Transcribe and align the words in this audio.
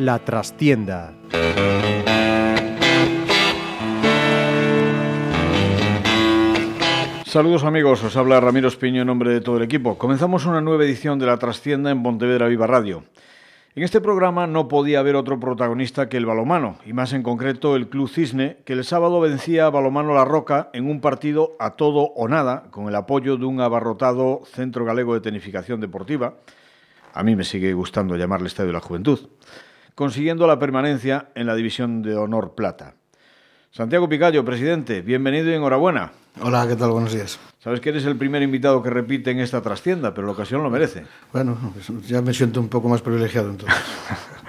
La 0.00 0.18
trastienda. 0.18 1.12
Saludos 7.26 7.64
amigos, 7.64 8.02
os 8.02 8.16
habla 8.16 8.40
Ramiro 8.40 8.66
Espiño 8.66 9.02
en 9.02 9.06
nombre 9.06 9.30
de 9.30 9.40
todo 9.40 9.58
el 9.58 9.62
equipo. 9.62 9.98
Comenzamos 9.98 10.46
una 10.46 10.60
nueva 10.60 10.84
edición 10.84 11.18
de 11.18 11.26
La 11.26 11.36
Trastienda 11.36 11.90
en 11.90 12.02
Pontevedra 12.02 12.48
Viva 12.48 12.66
Radio. 12.66 13.04
En 13.76 13.84
este 13.84 14.00
programa 14.00 14.48
no 14.48 14.66
podía 14.66 14.98
haber 14.98 15.14
otro 15.14 15.38
protagonista 15.38 16.08
que 16.08 16.16
el 16.16 16.26
balomano, 16.26 16.78
y 16.84 16.92
más 16.92 17.12
en 17.12 17.22
concreto 17.22 17.76
el 17.76 17.88
Club 17.88 18.10
Cisne, 18.10 18.56
que 18.64 18.72
el 18.72 18.82
sábado 18.82 19.20
vencía 19.20 19.66
a 19.66 19.70
Balomano 19.70 20.12
La 20.12 20.24
Roca 20.24 20.70
en 20.72 20.90
un 20.90 21.00
partido 21.00 21.54
a 21.60 21.76
todo 21.76 22.10
o 22.16 22.26
nada, 22.26 22.64
con 22.72 22.88
el 22.88 22.96
apoyo 22.96 23.36
de 23.36 23.44
un 23.44 23.60
abarrotado 23.60 24.40
Centro 24.44 24.84
Galego 24.84 25.14
de 25.14 25.20
Tenificación 25.20 25.80
Deportiva, 25.80 26.34
a 27.14 27.22
mí 27.22 27.36
me 27.36 27.44
sigue 27.44 27.72
gustando 27.72 28.16
llamarle 28.16 28.48
Estadio 28.48 28.70
de 28.70 28.72
la 28.72 28.80
Juventud, 28.80 29.28
consiguiendo 29.94 30.48
la 30.48 30.58
permanencia 30.58 31.28
en 31.36 31.46
la 31.46 31.54
División 31.54 32.02
de 32.02 32.16
Honor 32.16 32.56
Plata. 32.56 32.96
Santiago 33.72 34.08
Picayo, 34.08 34.44
presidente, 34.44 35.00
bienvenido 35.00 35.48
y 35.48 35.54
enhorabuena. 35.54 36.10
Hola, 36.42 36.66
¿qué 36.66 36.74
tal? 36.74 36.90
Buenos 36.90 37.12
días. 37.12 37.38
Sabes 37.60 37.78
que 37.78 37.90
eres 37.90 38.04
el 38.04 38.16
primer 38.16 38.42
invitado 38.42 38.82
que 38.82 38.90
repite 38.90 39.30
en 39.30 39.38
esta 39.38 39.62
trastienda, 39.62 40.12
pero 40.12 40.26
la 40.26 40.32
ocasión 40.32 40.64
lo 40.64 40.70
merece. 40.70 41.04
Bueno, 41.32 41.56
pues 41.72 42.08
ya 42.08 42.20
me 42.20 42.34
siento 42.34 42.58
un 42.60 42.68
poco 42.68 42.88
más 42.88 43.00
privilegiado 43.00 43.48
entonces. 43.48 43.78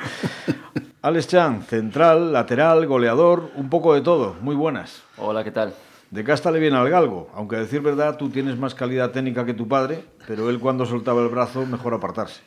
Alex 1.04 1.28
Chan, 1.28 1.62
central, 1.62 2.34
lateral, 2.34 2.88
goleador, 2.88 3.52
un 3.58 3.70
poco 3.70 3.94
de 3.94 4.02
todo. 4.02 4.36
Muy 4.42 4.56
buenas. 4.56 5.04
Hola, 5.18 5.44
¿qué 5.44 5.52
tal? 5.52 5.76
De 6.10 6.24
le 6.24 6.60
viene 6.60 6.78
al 6.78 6.90
galgo, 6.90 7.30
aunque 7.36 7.58
a 7.58 7.60
decir 7.60 7.82
verdad 7.82 8.18
tú 8.18 8.30
tienes 8.30 8.58
más 8.58 8.74
calidad 8.74 9.12
técnica 9.12 9.46
que 9.46 9.54
tu 9.54 9.68
padre, 9.68 10.04
pero 10.26 10.50
él 10.50 10.60
cuando 10.60 10.84
soltaba 10.88 11.22
el 11.22 11.30
brazo 11.30 11.68
mejor 11.68 11.94
apartarse. 11.94 12.42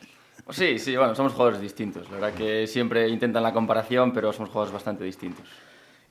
Sí, 0.50 0.80
sí, 0.80 0.96
bueno, 0.96 1.14
somos 1.14 1.34
jugadores 1.34 1.60
distintos. 1.60 2.10
La 2.10 2.16
verdad 2.16 2.34
que 2.34 2.66
siempre 2.66 3.08
intentan 3.08 3.44
la 3.44 3.52
comparación, 3.52 4.12
pero 4.12 4.32
somos 4.32 4.48
jugadores 4.48 4.74
bastante 4.74 5.04
distintos. 5.04 5.46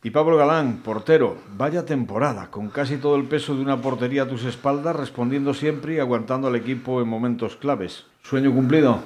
Y 0.05 0.11
Pablo 0.11 0.35
Galán, 0.35 0.81
portero, 0.83 1.37
vaya 1.55 1.85
temporada, 1.85 2.51
con 2.51 2.67
casi 2.67 2.97
todo 2.97 3.15
el 3.15 3.23
peso 3.23 3.55
de 3.55 3.61
una 3.61 3.81
portería 3.81 4.23
a 4.23 4.27
tus 4.27 4.43
espaldas, 4.43 4.93
respondiendo 4.97 5.53
siempre 5.53 5.93
y 5.93 5.99
aguantando 5.99 6.49
al 6.49 6.57
equipo 6.57 7.01
en 7.01 7.07
momentos 7.07 7.55
claves. 7.55 8.05
¿Sueño 8.21 8.53
cumplido? 8.53 8.99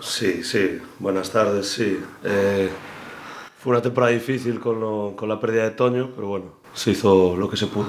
Sí, 0.00 0.44
sí, 0.44 0.82
buenas 0.98 1.30
tardes, 1.30 1.66
sí. 1.70 1.98
Eh, 2.22 2.68
fue 3.58 3.72
una 3.72 3.80
temporada 3.80 4.12
difícil 4.12 4.60
con, 4.60 4.80
lo, 4.80 5.14
con 5.16 5.30
la 5.30 5.40
pérdida 5.40 5.62
de 5.62 5.70
Toño, 5.70 6.10
pero 6.14 6.28
bueno, 6.28 6.46
se 6.74 6.90
hizo 6.90 7.34
lo 7.38 7.48
que 7.48 7.56
se 7.56 7.68
pudo. 7.68 7.88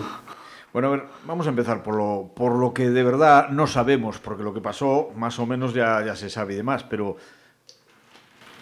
Bueno, 0.72 0.88
a 0.88 0.92
ver, 0.92 1.04
vamos 1.28 1.48
a 1.48 1.50
empezar 1.50 1.84
por 1.84 1.98
lo, 1.98 2.32
por 2.34 2.54
lo 2.56 2.74
que 2.74 2.90
de 2.90 3.04
verdad 3.04 3.50
no 3.50 3.68
sabemos, 3.68 4.20
porque 4.20 4.44
lo 4.44 4.54
que 4.54 4.62
pasó 4.62 5.10
más 5.18 5.40
o 5.40 5.46
menos 5.46 5.74
ya, 5.74 6.06
ya 6.06 6.16
se 6.16 6.30
sabe 6.30 6.54
y 6.54 6.58
demás, 6.58 6.86
pero 6.86 7.18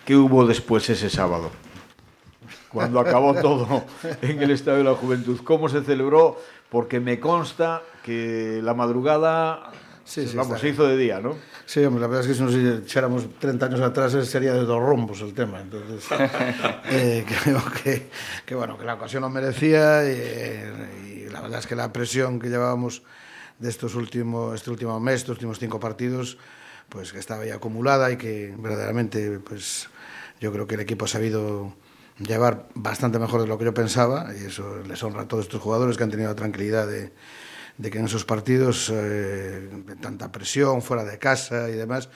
¿qué 0.04 0.16
hubo 0.16 0.48
después 0.48 0.90
ese 0.90 1.12
sábado? 1.12 1.52
Cuando 2.74 3.00
acabó 3.00 3.34
todo 3.42 3.86
en 4.22 4.42
el 4.42 4.52
Estadio 4.52 4.80
de 4.80 4.84
la 4.84 4.96
Juventud. 4.96 5.40
¿Cómo 5.44 5.70
se 5.70 5.84
celebró? 5.84 6.38
Porque 6.70 7.00
me 7.00 7.20
consta 7.20 7.84
que 8.04 8.60
la 8.64 8.74
madrugada 8.74 9.72
sí, 10.04 10.28
sí, 10.28 10.36
vamos, 10.36 10.60
se 10.60 10.70
hizo 10.70 10.88
de 10.88 10.98
día, 10.98 11.20
¿no? 11.20 11.36
Sí, 11.66 11.84
hombre, 11.86 12.02
la 12.02 12.08
verdad 12.08 12.24
es 12.24 12.28
que 12.28 12.34
si 12.34 12.42
nos 12.42 12.84
echáramos 12.84 13.40
30 13.40 13.66
años 13.68 13.82
atrás 13.82 14.12
sería 14.28 14.54
de 14.54 14.62
dos 14.62 14.82
rombos 14.82 15.22
el 15.22 15.34
tema. 15.34 15.62
Entonces, 15.62 16.06
eh, 16.90 17.26
creo 17.44 17.62
que, 17.84 18.10
que, 18.46 18.56
bueno, 18.56 18.78
que 18.78 18.86
la 18.86 18.96
ocasión 18.96 19.22
lo 19.22 19.30
merecía 19.30 20.04
y, 20.04 21.26
y, 21.26 21.30
la 21.30 21.42
verdad 21.42 21.60
es 21.60 21.68
que 21.68 21.76
la 21.76 21.94
presión 21.94 22.40
que 22.40 22.50
llevábamos 22.50 23.04
de 23.60 23.70
estos 23.70 23.96
últimos, 23.96 24.56
este 24.56 24.72
último 24.72 25.00
mes, 25.00 25.16
estos 25.16 25.36
últimos 25.36 25.60
cinco 25.60 25.80
partidos, 25.80 26.38
pues 26.90 27.14
que 27.14 27.20
estaba 27.20 27.46
ya 27.46 27.56
acumulada 27.56 28.12
y 28.12 28.18
que 28.18 28.54
verdaderamente, 28.58 29.40
pues 29.40 29.90
yo 30.42 30.52
creo 30.52 30.68
que 30.68 30.76
el 30.76 30.82
equipo 30.82 31.06
ha 31.06 31.08
sabido 31.08 31.74
llevar 32.20 32.68
bastante 32.76 33.20
mejor 33.20 33.42
de 33.42 33.48
lo 33.48 33.58
que 33.58 33.66
yo 33.66 33.74
pensaba 33.74 34.28
y 34.40 34.46
eso 34.46 34.78
les 34.88 35.02
honra 35.04 35.24
a 35.24 35.28
todos 35.28 35.46
estos 35.46 35.62
jugadores 35.62 35.98
que 35.98 36.04
han 36.04 36.12
tenido 36.12 36.30
la 36.30 36.36
tranquilidad 36.36 36.88
de, 36.88 37.12
de 37.78 37.90
que 37.90 37.98
en 37.98 38.06
esos 38.06 38.24
partidos, 38.24 38.92
eh, 38.94 39.70
tanta 40.00 40.32
presión 40.32 40.82
fuera 40.82 41.04
de 41.04 41.18
casa 41.18 41.70
y 41.70 41.74
demás, 41.74 42.10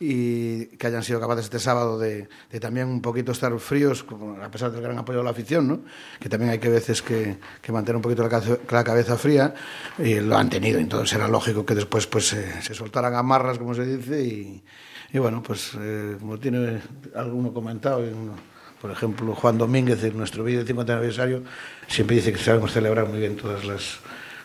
y 0.00 0.66
que 0.78 0.86
hayan 0.86 1.02
sido 1.02 1.20
capaces 1.20 1.44
este 1.44 1.58
sábado 1.58 1.98
de, 1.98 2.28
de, 2.50 2.60
también 2.60 2.88
un 2.88 3.02
poquito 3.02 3.32
estar 3.32 3.56
fríos, 3.60 4.04
a 4.42 4.50
pesar 4.50 4.72
del 4.72 4.82
gran 4.82 4.98
apoyo 4.98 5.18
de 5.18 5.24
la 5.24 5.30
afición, 5.30 5.68
¿no? 5.68 5.80
que 6.18 6.28
también 6.28 6.50
hay 6.50 6.58
que 6.58 6.70
veces 6.70 7.02
que, 7.02 7.36
que 7.60 7.72
mantener 7.72 7.96
un 7.96 8.02
poquito 8.02 8.22
la 8.22 8.28
cabeza, 8.28 8.56
la 8.70 8.84
cabeza, 8.84 9.16
fría, 9.18 9.54
y 9.98 10.18
lo 10.20 10.36
han 10.36 10.48
tenido, 10.48 10.78
entonces 10.78 11.14
era 11.14 11.28
lógico 11.28 11.66
que 11.66 11.74
después 11.74 12.06
pues, 12.06 12.28
se, 12.28 12.62
se 12.62 12.74
soltaran 12.74 13.14
amarras, 13.14 13.58
como 13.58 13.74
se 13.74 13.84
dice, 13.84 14.22
y, 14.22 14.64
y 15.12 15.18
bueno, 15.18 15.42
pues 15.42 15.72
eh, 15.78 16.16
como 16.18 16.38
tiene 16.38 16.80
alguno 17.14 17.52
comentado, 17.52 18.04
y 18.04 18.12
uno, 18.12 18.34
por 18.82 18.90
ejemplo, 18.90 19.32
Juan 19.36 19.58
Domínguez, 19.58 20.02
en 20.02 20.18
nuestro 20.18 20.42
vídeo 20.42 20.58
de 20.58 20.66
50 20.66 20.92
aniversario, 20.92 21.42
siempre 21.86 22.16
dice 22.16 22.32
que 22.32 22.38
sabemos 22.40 22.72
celebrar 22.72 23.06
muy 23.06 23.20
bien 23.20 23.36
todas 23.36 23.64
las, 23.64 24.00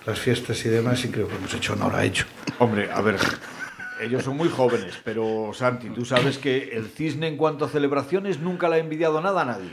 las 0.06 0.20
fiestas 0.20 0.64
y 0.64 0.70
demás, 0.70 1.04
y 1.04 1.10
creo 1.10 1.28
que 1.28 1.36
hemos 1.36 1.52
hecho 1.56 1.74
honor 1.74 1.96
a 1.96 2.04
ello. 2.04 2.24
Hombre, 2.60 2.88
a 2.92 3.02
ver, 3.02 3.18
ellos 4.00 4.24
son 4.24 4.38
muy 4.38 4.48
jóvenes, 4.48 4.94
pero 5.04 5.50
Santi, 5.56 5.90
tú 5.90 6.06
sabes 6.06 6.38
que 6.38 6.70
el 6.74 6.88
cisne 6.88 7.28
en 7.28 7.36
cuanto 7.36 7.66
a 7.66 7.70
celebraciones 7.70 8.40
nunca 8.40 8.70
le 8.70 8.76
ha 8.76 8.80
envidiado 8.80 9.20
nada 9.22 9.42
a 9.42 9.46
nadie. 9.46 9.72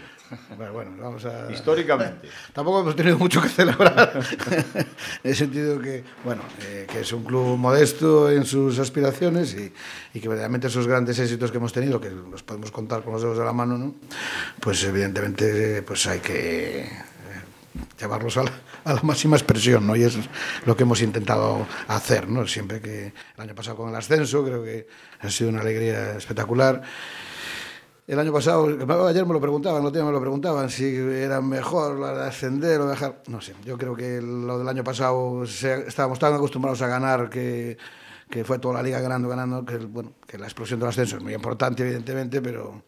Bueno, 0.57 0.73
bueno, 0.73 0.91
vamos 0.99 1.25
a... 1.27 1.51
Históricamente. 1.53 2.29
Tampoco 2.53 2.81
hemos 2.81 2.97
tenido 2.97 3.19
mucho 3.19 3.43
que 3.43 3.49
celebrar. 3.49 4.13
en 4.51 4.87
el 5.31 5.37
sentido 5.37 5.81
que, 5.81 6.03
bueno, 6.25 6.43
eh, 6.63 6.87
que 6.91 7.01
es 7.01 7.13
un 7.13 7.25
club 7.25 7.57
modesto 7.57 8.31
en 8.31 8.45
sus 8.45 8.79
aspiraciones 8.79 9.55
y, 9.55 9.73
y, 10.15 10.21
que 10.21 10.29
verdaderamente 10.29 10.69
esos 10.69 10.87
grandes 10.87 11.19
éxitos 11.19 11.51
que 11.51 11.59
hemos 11.59 11.73
tenido, 11.73 12.01
que 12.01 12.11
los 12.11 12.43
podemos 12.43 12.71
contar 12.71 13.03
con 13.03 13.13
los 13.13 13.23
dedos 13.23 13.39
de 13.39 13.45
la 13.45 13.53
mano, 13.53 13.77
¿no? 13.77 13.95
Pues 14.61 14.83
evidentemente 14.85 15.83
pues 15.83 16.07
hay 16.07 16.21
que 16.21 16.81
eh, 16.81 16.91
llevarlos 18.01 18.37
a 18.39 18.45
la, 18.45 18.53
a 18.85 18.95
la, 18.95 19.03
máxima 19.03 19.37
expresión, 19.37 19.87
¿no? 19.87 19.95
Y 19.95 20.05
es 20.05 20.17
lo 20.65 20.77
que 20.77 20.85
hemos 20.85 21.03
intentado 21.03 21.67
hacer, 21.89 22.29
¿no? 22.29 22.47
Siempre 22.47 22.81
que 22.81 23.13
el 23.37 23.43
año 23.43 23.55
pasado 23.55 23.77
con 23.77 23.91
el 23.91 23.95
ascenso, 23.95 24.45
creo 24.45 24.65
que 24.65 24.87
ha 25.21 25.31
sido 25.31 25.51
una 25.51 25.61
alegría 25.61 26.17
espectacular. 26.17 26.83
El 28.07 28.19
año 28.19 28.35
pasado, 28.35 28.67
ayer 29.07 29.25
me 29.25 29.33
lo 29.33 29.41
preguntaban, 29.41 29.81
el 29.81 29.87
otro 29.87 30.05
me 30.05 30.13
lo 30.13 30.21
preguntaban, 30.21 30.69
si 30.69 30.95
era 30.95 31.41
mejor 31.41 31.99
la 31.99 32.13
de 32.13 32.29
ascender 32.29 32.79
o 32.83 32.87
dejar. 32.87 33.23
No 33.29 33.41
sé, 33.41 33.55
yo 33.65 33.79
creo 33.79 33.97
que 33.97 34.21
lo 34.21 34.59
del 34.59 34.69
año 34.69 34.85
pasado 34.85 35.47
se, 35.47 35.89
estábamos 35.89 36.19
tan 36.19 36.35
acostumbrados 36.35 36.83
a 36.83 36.87
ganar 36.87 37.31
que, 37.31 37.79
que 38.29 38.45
fue 38.45 38.59
toda 38.59 38.75
la 38.75 38.83
liga 38.83 39.01
ganando, 39.01 39.31
ganando, 39.31 39.65
que, 39.65 39.79
bueno, 39.79 40.13
que 40.27 40.37
la 40.37 40.45
explosión 40.45 40.81
del 40.81 40.91
ascenso 40.91 41.17
es 41.17 41.23
muy 41.23 41.33
importante, 41.33 41.83
evidentemente, 41.83 42.43
pero, 42.43 42.83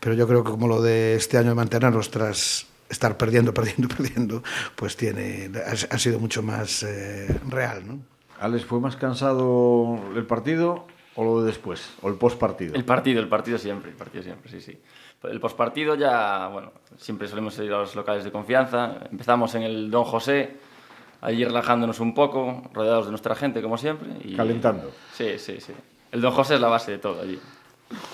pero 0.00 0.14
yo 0.14 0.26
creo 0.26 0.42
que 0.42 0.52
como 0.52 0.66
lo 0.66 0.80
de 0.80 1.16
este 1.16 1.36
año 1.36 1.50
de 1.50 1.56
mantenernos 1.56 2.10
tras 2.10 2.66
estar 2.88 3.18
perdiendo, 3.18 3.52
perdiendo, 3.54 3.88
perdiendo, 3.88 4.42
pues 4.76 4.96
tiene, 4.96 5.50
ha, 5.66 5.94
ha 5.94 5.98
sido 5.98 6.18
mucho 6.18 6.42
más 6.42 6.82
eh, 6.84 7.38
real. 7.50 7.86
¿no? 7.86 7.98
Alex, 8.40 8.64
¿fue 8.64 8.80
más 8.80 8.96
cansado 8.96 9.98
el 10.16 10.24
partido 10.24 10.86
¿O 11.16 11.24
lo 11.24 11.40
de 11.40 11.46
después? 11.46 11.94
¿O 12.02 12.08
el 12.08 12.16
postpartido? 12.16 12.74
El 12.74 12.84
partido, 12.84 13.20
el 13.20 13.28
partido 13.28 13.58
siempre, 13.58 13.90
el 13.90 13.96
partido 13.96 14.24
siempre, 14.24 14.50
sí, 14.50 14.60
sí. 14.60 14.78
El 15.22 15.40
postpartido 15.40 15.94
ya, 15.94 16.48
bueno, 16.48 16.72
siempre 16.98 17.28
solemos 17.28 17.58
ir 17.58 17.72
a 17.72 17.78
los 17.78 17.94
locales 17.94 18.24
de 18.24 18.32
confianza. 18.32 18.98
Empezamos 19.10 19.54
en 19.54 19.62
el 19.62 19.90
Don 19.90 20.04
José, 20.04 20.56
allí 21.20 21.44
relajándonos 21.44 22.00
un 22.00 22.14
poco, 22.14 22.62
rodeados 22.72 23.06
de 23.06 23.10
nuestra 23.10 23.34
gente, 23.34 23.62
como 23.62 23.78
siempre. 23.78 24.08
Y, 24.22 24.34
Calentando. 24.34 24.90
Sí, 25.12 25.38
sí, 25.38 25.60
sí. 25.60 25.72
El 26.12 26.20
Don 26.20 26.32
José 26.32 26.56
es 26.56 26.60
la 26.60 26.68
base 26.68 26.92
de 26.92 26.98
todo 26.98 27.22
allí. 27.22 27.38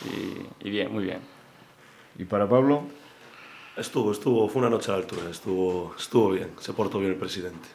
Y, 0.04 0.68
y 0.68 0.70
bien, 0.70 0.92
muy 0.92 1.04
bien. 1.04 1.18
¿Y 2.18 2.24
para 2.26 2.48
Pablo? 2.48 2.82
Estuvo, 3.76 4.12
estuvo, 4.12 4.48
fue 4.48 4.60
una 4.60 4.70
noche 4.70 4.90
a 4.90 4.94
la 4.94 5.00
altura, 5.00 5.30
estuvo, 5.30 5.94
estuvo 5.98 6.32
bien, 6.32 6.50
se 6.58 6.72
portó 6.74 6.98
bien 6.98 7.12
el 7.12 7.18
presidente. 7.18 7.66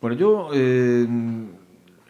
Bueno, 0.00 0.16
yo, 0.16 0.50
eh, 0.54 1.06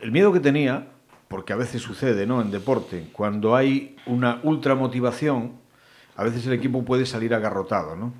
el 0.01 0.13
miedo 0.13 0.33
que 0.33 0.41
tenía 0.41 0.87
porque 1.31 1.53
a 1.53 1.57
veces 1.57 1.81
sucede 1.81 2.27
¿no? 2.27 2.43
en 2.43 2.51
deporte, 2.51 3.07
cuando 3.13 3.55
hay 3.55 3.95
una 4.07 4.41
ultra 4.43 4.75
motivación, 4.75 5.53
a 6.17 6.25
veces 6.25 6.45
el 6.49 6.55
equipo 6.55 6.85
puede 6.85 7.07
salir 7.07 7.35
agarrotado. 7.35 7.95
¿no? 7.95 8.13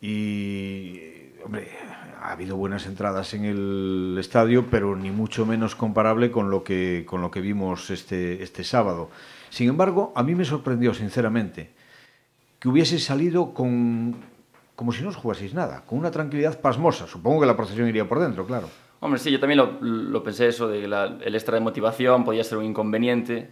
Y, 0.00 1.00
hombre, 1.44 1.68
ha 2.20 2.30
habido 2.30 2.56
buenas 2.56 2.86
entradas 2.86 3.34
en 3.34 3.46
el 3.46 4.16
estadio, 4.16 4.70
pero 4.70 4.94
ni 4.94 5.10
mucho 5.10 5.44
menos 5.44 5.74
comparable 5.74 6.30
con 6.30 6.50
lo 6.50 6.62
que, 6.62 7.04
con 7.04 7.20
lo 7.20 7.32
que 7.32 7.40
vimos 7.40 7.90
este, 7.90 8.44
este 8.44 8.62
sábado. 8.62 9.10
Sin 9.50 9.68
embargo, 9.68 10.12
a 10.14 10.22
mí 10.22 10.36
me 10.36 10.44
sorprendió, 10.44 10.94
sinceramente, 10.94 11.72
que 12.60 12.68
hubiese 12.68 13.00
salido 13.00 13.54
con, 13.54 14.14
como 14.76 14.92
si 14.92 15.02
no 15.02 15.08
os 15.08 15.16
jugaseis 15.16 15.52
nada, 15.52 15.82
con 15.84 15.98
una 15.98 16.12
tranquilidad 16.12 16.60
pasmosa. 16.60 17.08
Supongo 17.08 17.40
que 17.40 17.46
la 17.48 17.56
procesión 17.56 17.88
iría 17.88 18.08
por 18.08 18.20
dentro, 18.20 18.46
claro. 18.46 18.68
Hombre, 19.04 19.18
sí, 19.18 19.32
yo 19.32 19.40
también 19.40 19.58
lo, 19.58 19.78
lo 19.82 20.22
pensé 20.22 20.46
eso, 20.46 20.68
de 20.68 20.86
la, 20.86 21.18
el 21.20 21.34
extra 21.34 21.56
de 21.56 21.60
motivación 21.60 22.24
podía 22.24 22.44
ser 22.44 22.58
un 22.58 22.64
inconveniente, 22.64 23.50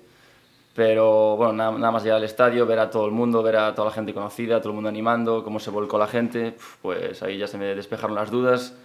Pero 0.74 1.36
bueno, 1.36 1.52
nada, 1.52 1.72
nada, 1.72 1.90
más 1.90 2.04
llegar 2.04 2.18
al 2.18 2.24
estadio, 2.24 2.64
ver 2.66 2.78
a 2.78 2.88
todo 2.90 3.06
el 3.06 3.12
mundo, 3.12 3.42
ver 3.42 3.56
a 3.56 3.74
toda 3.74 3.88
la 3.88 3.94
gente 3.94 4.14
conocida, 4.14 4.60
todo 4.60 4.70
el 4.70 4.74
mundo 4.76 4.88
animando, 4.88 5.42
cómo 5.42 5.58
se 5.58 5.70
volcó 5.70 5.98
la 5.98 6.06
gente, 6.06 6.54
pues 6.80 7.22
ahí 7.24 7.36
ya 7.36 7.48
se 7.48 7.58
me 7.58 7.74
despejaron 7.74 8.14
las 8.14 8.30
dudas 8.30 8.76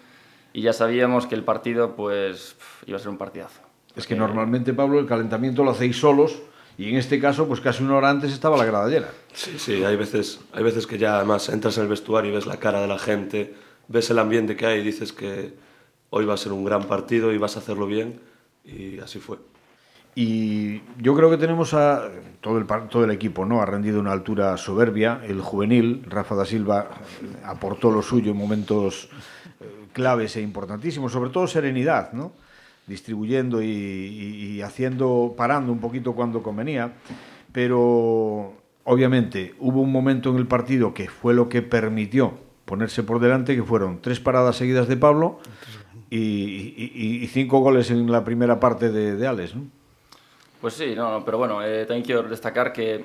y 0.53 0.61
ya 0.61 0.73
sabíamos 0.73 1.27
que 1.27 1.35
el 1.35 1.43
partido 1.43 1.95
pues 1.95 2.55
iba 2.87 2.97
a 2.97 2.99
ser 2.99 3.09
un 3.09 3.17
partidazo. 3.17 3.61
Es 3.95 4.07
que 4.07 4.15
normalmente, 4.15 4.73
Pablo, 4.73 4.99
el 4.99 5.05
calentamiento 5.05 5.63
lo 5.63 5.71
hacéis 5.71 5.97
solos 5.97 6.41
y 6.77 6.89
en 6.89 6.95
este 6.97 7.19
caso, 7.19 7.47
pues 7.47 7.61
casi 7.61 7.83
una 7.83 7.95
hora 7.95 8.09
antes 8.09 8.33
estaba 8.33 8.57
la 8.57 8.65
grada 8.65 8.87
llena. 8.89 9.07
Sí, 9.33 9.59
sí, 9.59 9.83
hay 9.83 9.95
veces, 9.95 10.39
hay 10.51 10.63
veces 10.63 10.87
que 10.87 10.97
ya 10.97 11.17
además 11.17 11.47
entras 11.49 11.77
en 11.77 11.83
el 11.83 11.89
vestuario 11.89 12.31
y 12.31 12.33
ves 12.33 12.47
la 12.47 12.57
cara 12.57 12.81
de 12.81 12.87
la 12.87 12.97
gente, 12.97 13.53
ves 13.87 14.09
el 14.09 14.17
ambiente 14.17 14.55
que 14.55 14.65
hay 14.65 14.79
y 14.79 14.83
dices 14.83 15.13
que 15.13 15.63
hoy 16.17 16.23
va 16.23 16.35
a 16.35 16.37
ser 16.37 16.53
un 16.53 16.63
gran 16.63 16.83
partido 16.83 17.33
y 17.33 17.37
vas 17.37 17.57
a 17.57 17.59
hacerlo 17.59 17.87
bien 17.87 18.21
y 18.63 18.99
así 18.99 19.19
fue. 19.19 19.37
Y 20.15 20.81
yo 20.97 21.13
creo 21.13 21.29
que 21.29 21.35
tenemos 21.35 21.73
a 21.73 22.09
todo 22.39 22.57
el, 22.57 22.65
todo 22.65 23.03
el 23.03 23.11
equipo, 23.11 23.45
¿no? 23.45 23.61
Ha 23.61 23.65
rendido 23.65 23.99
una 23.99 24.13
altura 24.13 24.55
soberbia. 24.55 25.19
El 25.27 25.41
juvenil, 25.41 26.05
Rafa 26.07 26.35
da 26.35 26.45
Silva, 26.45 26.87
aportó 27.43 27.91
lo 27.91 28.01
suyo 28.01 28.31
en 28.31 28.37
momentos 28.37 29.09
eh, 29.59 29.87
claves 29.91 30.37
e 30.37 30.41
importantísimos, 30.41 31.11
sobre 31.11 31.31
todo 31.31 31.47
serenidad, 31.47 32.13
¿no? 32.13 32.31
Distribuyendo 32.87 33.61
y, 33.61 33.67
y, 33.67 34.45
y 34.53 34.61
haciendo, 34.61 35.33
parando 35.35 35.73
un 35.73 35.79
poquito 35.79 36.13
cuando 36.13 36.41
convenía. 36.41 36.93
Pero 37.51 38.53
obviamente 38.85 39.53
hubo 39.59 39.81
un 39.81 39.91
momento 39.91 40.29
en 40.29 40.37
el 40.37 40.47
partido 40.47 40.93
que 40.93 41.09
fue 41.09 41.33
lo 41.33 41.49
que 41.49 41.61
permitió 41.61 42.35
ponerse 42.63 43.03
por 43.03 43.19
delante, 43.19 43.53
que 43.53 43.63
fueron 43.63 44.01
tres 44.01 44.21
paradas 44.21 44.55
seguidas 44.55 44.87
de 44.87 44.95
Pablo 44.95 45.39
y, 46.09 46.17
y, 46.17 47.23
y 47.23 47.27
cinco 47.27 47.59
goles 47.59 47.89
en 47.91 48.11
la 48.11 48.23
primera 48.23 48.59
parte 48.59 48.91
de, 48.91 49.15
de 49.15 49.27
Alex, 49.27 49.55
¿no? 49.55 49.63
Pues 50.61 50.73
sí, 50.73 50.93
no, 50.95 51.11
no 51.11 51.25
pero 51.25 51.37
bueno, 51.37 51.63
eh, 51.63 51.85
también 51.85 52.03
quiero 52.03 52.23
destacar 52.23 52.73
que 52.73 53.03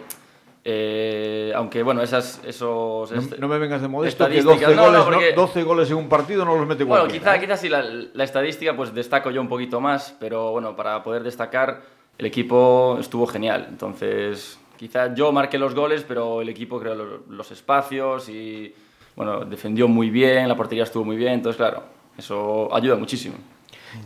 eh, 0.62 1.52
aunque 1.54 1.82
bueno, 1.82 2.02
esas, 2.02 2.40
esos... 2.44 3.10
No, 3.10 3.36
no, 3.38 3.48
me 3.48 3.58
vengas 3.58 3.80
de 3.80 3.88
modesto, 3.88 4.28
que 4.28 4.42
12 4.42 4.64
goles, 4.64 4.76
no, 4.76 4.90
no, 4.90 5.04
porque, 5.04 5.32
12 5.32 5.62
goles 5.62 5.90
en 5.90 5.96
un 5.96 6.08
partido 6.08 6.44
no 6.44 6.56
los 6.56 6.66
mete 6.66 6.84
Bueno, 6.84 7.08
quizá, 7.08 7.36
¿eh? 7.36 7.40
quizá 7.40 7.56
sí 7.56 7.68
la, 7.68 7.82
la, 7.82 8.24
estadística 8.24 8.76
pues 8.76 8.92
destaco 8.92 9.30
yo 9.30 9.40
un 9.40 9.48
poquito 9.48 9.80
más, 9.80 10.14
pero 10.20 10.52
bueno, 10.52 10.76
para 10.76 11.02
poder 11.02 11.22
destacar 11.22 11.82
el 12.18 12.26
equipo 12.26 12.98
estuvo 13.00 13.26
genial. 13.26 13.66
Entonces, 13.70 14.58
quizá 14.76 15.14
yo 15.14 15.32
marqué 15.32 15.56
los 15.56 15.74
goles, 15.74 16.04
pero 16.06 16.42
el 16.42 16.48
equipo 16.50 16.78
creó 16.78 16.94
los, 16.94 17.26
los 17.28 17.50
espacios 17.50 18.28
y 18.28 18.74
bueno, 19.16 19.46
defendió 19.46 19.88
muy 19.88 20.10
bien, 20.10 20.46
la 20.46 20.56
portería 20.56 20.84
estuvo 20.84 21.04
muy 21.04 21.16
bien, 21.16 21.32
entonces 21.32 21.56
claro, 21.56 21.84
eso 22.20 22.74
ayuda 22.74 22.96
muchísimo. 22.96 23.34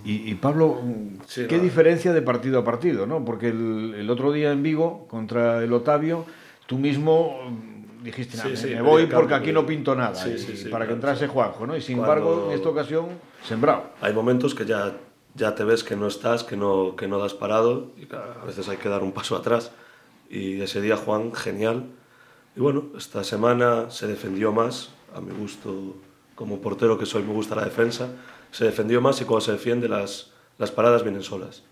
Y, 0.05 0.31
y, 0.31 0.34
Pablo, 0.37 0.81
sí, 1.26 1.46
¿qué 1.46 1.58
no. 1.58 1.62
diferencia 1.62 2.12
de 2.14 2.22
partido 2.22 2.58
a 2.58 2.64
partido? 2.64 3.06
¿no? 3.06 3.22
Porque 3.25 3.49
el, 3.49 3.94
el, 3.99 4.08
otro 4.08 4.32
día 4.32 4.50
en 4.50 4.62
Vigo, 4.62 5.06
contra 5.08 5.62
el 5.62 5.72
Otavio, 5.75 6.25
tú 6.66 6.78
mismo 6.78 7.38
dijiste, 8.05 8.37
sí, 8.37 8.56
sí, 8.56 8.69
me 8.75 8.82
voy 8.82 9.06
porque 9.06 9.34
aquí 9.34 9.50
no 9.50 9.64
pinto 9.64 9.94
nada, 9.94 10.14
y, 10.28 10.69
para 10.69 10.87
que 10.87 10.93
entrase 10.93 11.26
Juanjo, 11.26 11.66
¿no? 11.66 11.76
Y 11.76 11.81
sin 11.81 11.96
Cuando... 11.96 12.12
embargo, 12.14 12.49
en 12.50 12.56
esta 12.56 12.69
ocasión, 12.69 13.06
sembrado. 13.43 13.84
Hay 14.02 14.12
momentos 14.12 14.55
que 14.55 14.67
ya, 14.67 14.93
ya 15.34 15.55
te 15.55 15.64
ves 15.64 15.82
que 15.82 15.96
no 15.96 16.06
estás, 16.06 16.44
que 16.44 16.56
no, 16.56 16.96
que 16.96 17.08
no 17.08 17.19
das 17.19 17.32
parado, 17.32 17.93
y 17.96 18.06
a 18.14 18.44
veces 18.44 18.69
hay 18.69 18.76
que 18.76 18.90
dar 18.90 19.02
un 19.02 19.12
paso 19.12 19.37
atrás. 19.37 19.72
Y 20.28 20.60
ese 20.60 20.81
día 20.81 20.96
Juan, 20.96 21.32
genial. 21.34 21.87
Y 22.56 22.60
bueno, 22.60 22.84
esta 22.96 23.25
semana 23.25 23.90
se 23.90 24.06
defendió 24.06 24.52
más, 24.52 24.90
a 25.14 25.20
mi 25.20 25.32
gusto, 25.32 25.96
como 26.34 26.60
portero 26.60 26.98
que 26.98 27.06
soy, 27.06 27.22
me 27.22 27.32
gusta 27.32 27.54
la 27.54 27.64
defensa 27.64 28.08
se 28.54 28.64
defendió 28.64 29.00
más 29.00 29.20
y 29.20 29.25
cuando 29.25 29.40
se 29.40 29.50
defiende 29.50 29.88
las, 29.88 30.31
las 30.58 30.70
paradas 30.70 31.02
vienen 31.02 31.25
solas. 31.25 31.64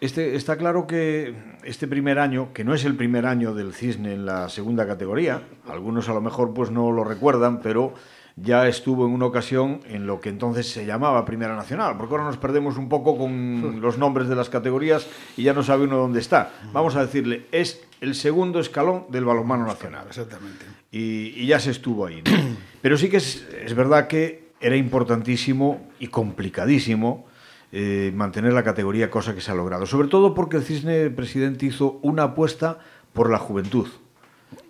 Este, 0.00 0.34
está 0.34 0.56
claro 0.56 0.86
que 0.86 1.34
este 1.64 1.86
primer 1.86 2.18
año, 2.18 2.54
que 2.54 2.64
no 2.64 2.72
es 2.72 2.86
el 2.86 2.96
primer 2.96 3.26
año 3.26 3.52
del 3.54 3.74
Cisne 3.74 4.14
en 4.14 4.24
la 4.24 4.48
segunda 4.48 4.86
categoría, 4.86 5.42
algunos 5.68 6.08
a 6.08 6.14
lo 6.14 6.22
mejor 6.22 6.54
pues 6.54 6.70
no 6.70 6.90
lo 6.92 7.04
recuerdan, 7.04 7.60
pero 7.60 7.92
ya 8.42 8.66
estuvo 8.68 9.06
en 9.06 9.12
una 9.12 9.26
ocasión 9.26 9.80
en 9.86 10.06
lo 10.06 10.20
que 10.20 10.28
entonces 10.28 10.70
se 10.70 10.86
llamaba 10.86 11.24
Primera 11.24 11.56
Nacional, 11.56 11.96
porque 11.96 12.14
ahora 12.14 12.24
nos 12.24 12.36
perdemos 12.36 12.76
un 12.76 12.88
poco 12.88 13.16
con 13.16 13.80
los 13.80 13.98
nombres 13.98 14.28
de 14.28 14.36
las 14.36 14.48
categorías 14.48 15.06
y 15.36 15.42
ya 15.42 15.52
no 15.52 15.62
sabe 15.62 15.84
uno 15.84 15.96
dónde 15.96 16.20
está. 16.20 16.52
Vamos 16.72 16.96
a 16.96 17.02
decirle, 17.04 17.46
es 17.52 17.82
el 18.00 18.14
segundo 18.14 18.60
escalón 18.60 19.06
del 19.10 19.24
balonmano 19.24 19.66
nacional. 19.66 20.06
Exactamente. 20.08 20.64
Y, 20.90 21.34
y 21.36 21.46
ya 21.46 21.60
se 21.60 21.70
estuvo 21.70 22.06
ahí. 22.06 22.22
¿no? 22.24 22.30
Pero 22.82 22.96
sí 22.96 23.08
que 23.08 23.18
es, 23.18 23.46
es 23.64 23.74
verdad 23.74 24.06
que 24.06 24.50
era 24.60 24.76
importantísimo 24.76 25.88
y 25.98 26.08
complicadísimo 26.08 27.26
eh, 27.72 28.10
mantener 28.14 28.52
la 28.52 28.64
categoría, 28.64 29.10
cosa 29.10 29.34
que 29.34 29.40
se 29.40 29.50
ha 29.50 29.54
logrado. 29.54 29.86
Sobre 29.86 30.08
todo 30.08 30.34
porque 30.34 30.56
el 30.56 30.64
Cisne 30.64 31.08
Presidente 31.10 31.66
hizo 31.66 32.00
una 32.02 32.24
apuesta 32.24 32.78
por 33.12 33.30
la 33.30 33.38
juventud. 33.38 33.86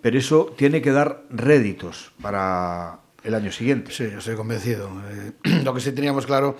Pero 0.01 0.17
eso 0.17 0.53
tiene 0.55 0.81
que 0.81 0.91
dar 0.91 1.23
réditos 1.29 2.11
para 2.21 2.99
el 3.23 3.33
año 3.35 3.51
siguiente. 3.51 3.91
Sí, 3.91 4.03
estoy 4.03 4.35
convencido. 4.35 4.89
Eh, 5.09 5.31
lo 5.63 5.73
que 5.73 5.81
sí 5.81 5.91
teníamos 5.91 6.25
claro, 6.25 6.57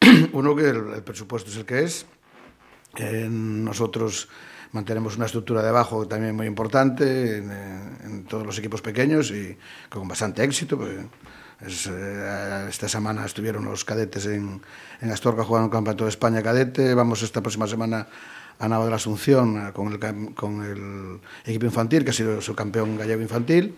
uno, 0.32 0.54
que 0.54 0.68
el, 0.68 0.94
el 0.94 1.02
presupuesto 1.02 1.50
es 1.50 1.56
el 1.56 1.64
que 1.64 1.82
es. 1.82 2.06
Eh, 2.96 3.28
nosotros 3.30 4.28
mantenemos 4.72 5.16
una 5.16 5.26
estructura 5.26 5.62
de 5.62 5.68
abajo 5.68 6.06
también 6.06 6.34
muy 6.34 6.46
importante 6.46 7.38
en, 7.38 7.50
en 7.50 8.24
todos 8.24 8.44
los 8.44 8.58
equipos 8.58 8.82
pequeños 8.82 9.30
y 9.30 9.56
con 9.88 10.06
bastante 10.08 10.42
éxito. 10.42 10.76
Pues, 10.76 10.92
es, 11.60 11.86
eh, 11.86 12.66
esta 12.68 12.88
semana 12.88 13.24
estuvieron 13.24 13.64
los 13.64 13.84
cadetes 13.84 14.26
en, 14.26 14.60
en 15.00 15.10
Astorga 15.10 15.44
jugando 15.44 15.66
un 15.66 15.72
campeonato 15.72 16.04
de 16.04 16.10
España 16.10 16.42
cadete. 16.42 16.94
Vamos 16.94 17.22
esta 17.22 17.40
próxima 17.40 17.66
semana 17.66 18.08
a 18.58 18.68
Nava 18.68 18.84
de 18.84 18.90
la 18.90 18.96
Asunción 18.96 19.72
con 19.72 19.92
el, 19.92 20.34
con 20.34 20.62
el 20.64 21.20
equipo 21.44 21.66
infantil, 21.66 22.04
que 22.04 22.10
ha 22.10 22.14
sido 22.14 22.40
su 22.40 22.54
campeón 22.54 22.96
gallego 22.96 23.22
infantil. 23.22 23.76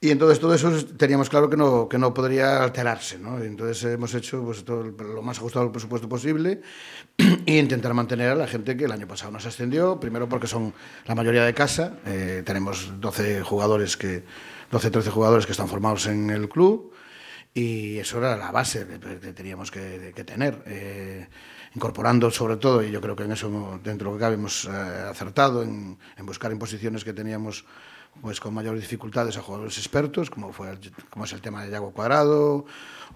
Y 0.00 0.10
entonces 0.10 0.38
todo 0.38 0.54
eso 0.54 0.70
teníamos 0.96 1.28
claro 1.28 1.50
que 1.50 1.56
no, 1.56 1.88
que 1.88 1.98
no 1.98 2.14
podría 2.14 2.62
alterarse. 2.62 3.18
¿no? 3.18 3.42
Entonces 3.42 3.82
hemos 3.84 4.14
hecho 4.14 4.42
pues, 4.44 4.64
todo 4.64 4.84
lo 4.84 5.22
más 5.22 5.38
ajustado 5.38 5.64
al 5.66 5.72
presupuesto 5.72 6.08
posible 6.08 6.60
e 7.18 7.58
intentar 7.58 7.94
mantener 7.94 8.30
a 8.30 8.34
la 8.36 8.46
gente 8.46 8.76
que 8.76 8.84
el 8.84 8.92
año 8.92 9.08
pasado 9.08 9.32
nos 9.32 9.44
ascendió. 9.44 9.98
Primero 9.98 10.28
porque 10.28 10.46
son 10.46 10.72
la 11.06 11.16
mayoría 11.16 11.44
de 11.44 11.52
casa. 11.52 11.98
Eh, 12.06 12.42
tenemos 12.46 13.00
12 13.00 13.42
jugadores 13.42 13.96
que 13.96 14.22
12, 14.70 14.90
13 14.90 15.10
jugadores 15.10 15.46
que 15.46 15.52
están 15.52 15.68
formados 15.68 16.06
en 16.06 16.30
el 16.30 16.48
club 16.48 16.92
y 17.52 17.98
eso 17.98 18.18
era 18.18 18.36
la 18.36 18.52
base 18.52 18.86
que 19.20 19.32
teníamos 19.32 19.70
que, 19.70 20.12
que 20.14 20.22
tener. 20.22 20.62
Eh, 20.66 21.26
incorporando 21.74 22.30
sobre 22.30 22.56
todo, 22.56 22.82
y 22.82 22.90
yo 22.90 23.00
creo 23.00 23.16
que 23.16 23.24
en 23.24 23.32
eso 23.32 23.80
dentro 23.82 24.08
de 24.08 24.12
lo 24.12 24.18
que 24.18 24.20
cabe 24.20 24.34
hemos 24.34 24.64
eh, 24.64 24.70
acertado 25.10 25.62
en, 25.62 25.98
en 26.16 26.26
buscar 26.26 26.50
imposiciones 26.52 27.04
que 27.04 27.12
teníamos 27.12 27.64
pues 28.20 28.40
con 28.40 28.54
mayores 28.54 28.80
dificultades 28.80 29.36
a 29.36 29.42
jugadores 29.42 29.78
expertos, 29.78 30.30
como, 30.30 30.52
fue 30.52 30.70
el, 30.70 30.78
como 31.10 31.24
es 31.24 31.32
el 31.32 31.40
tema 31.40 31.64
de 31.64 31.70
Yago 31.70 31.92
Cuadrado, 31.92 32.66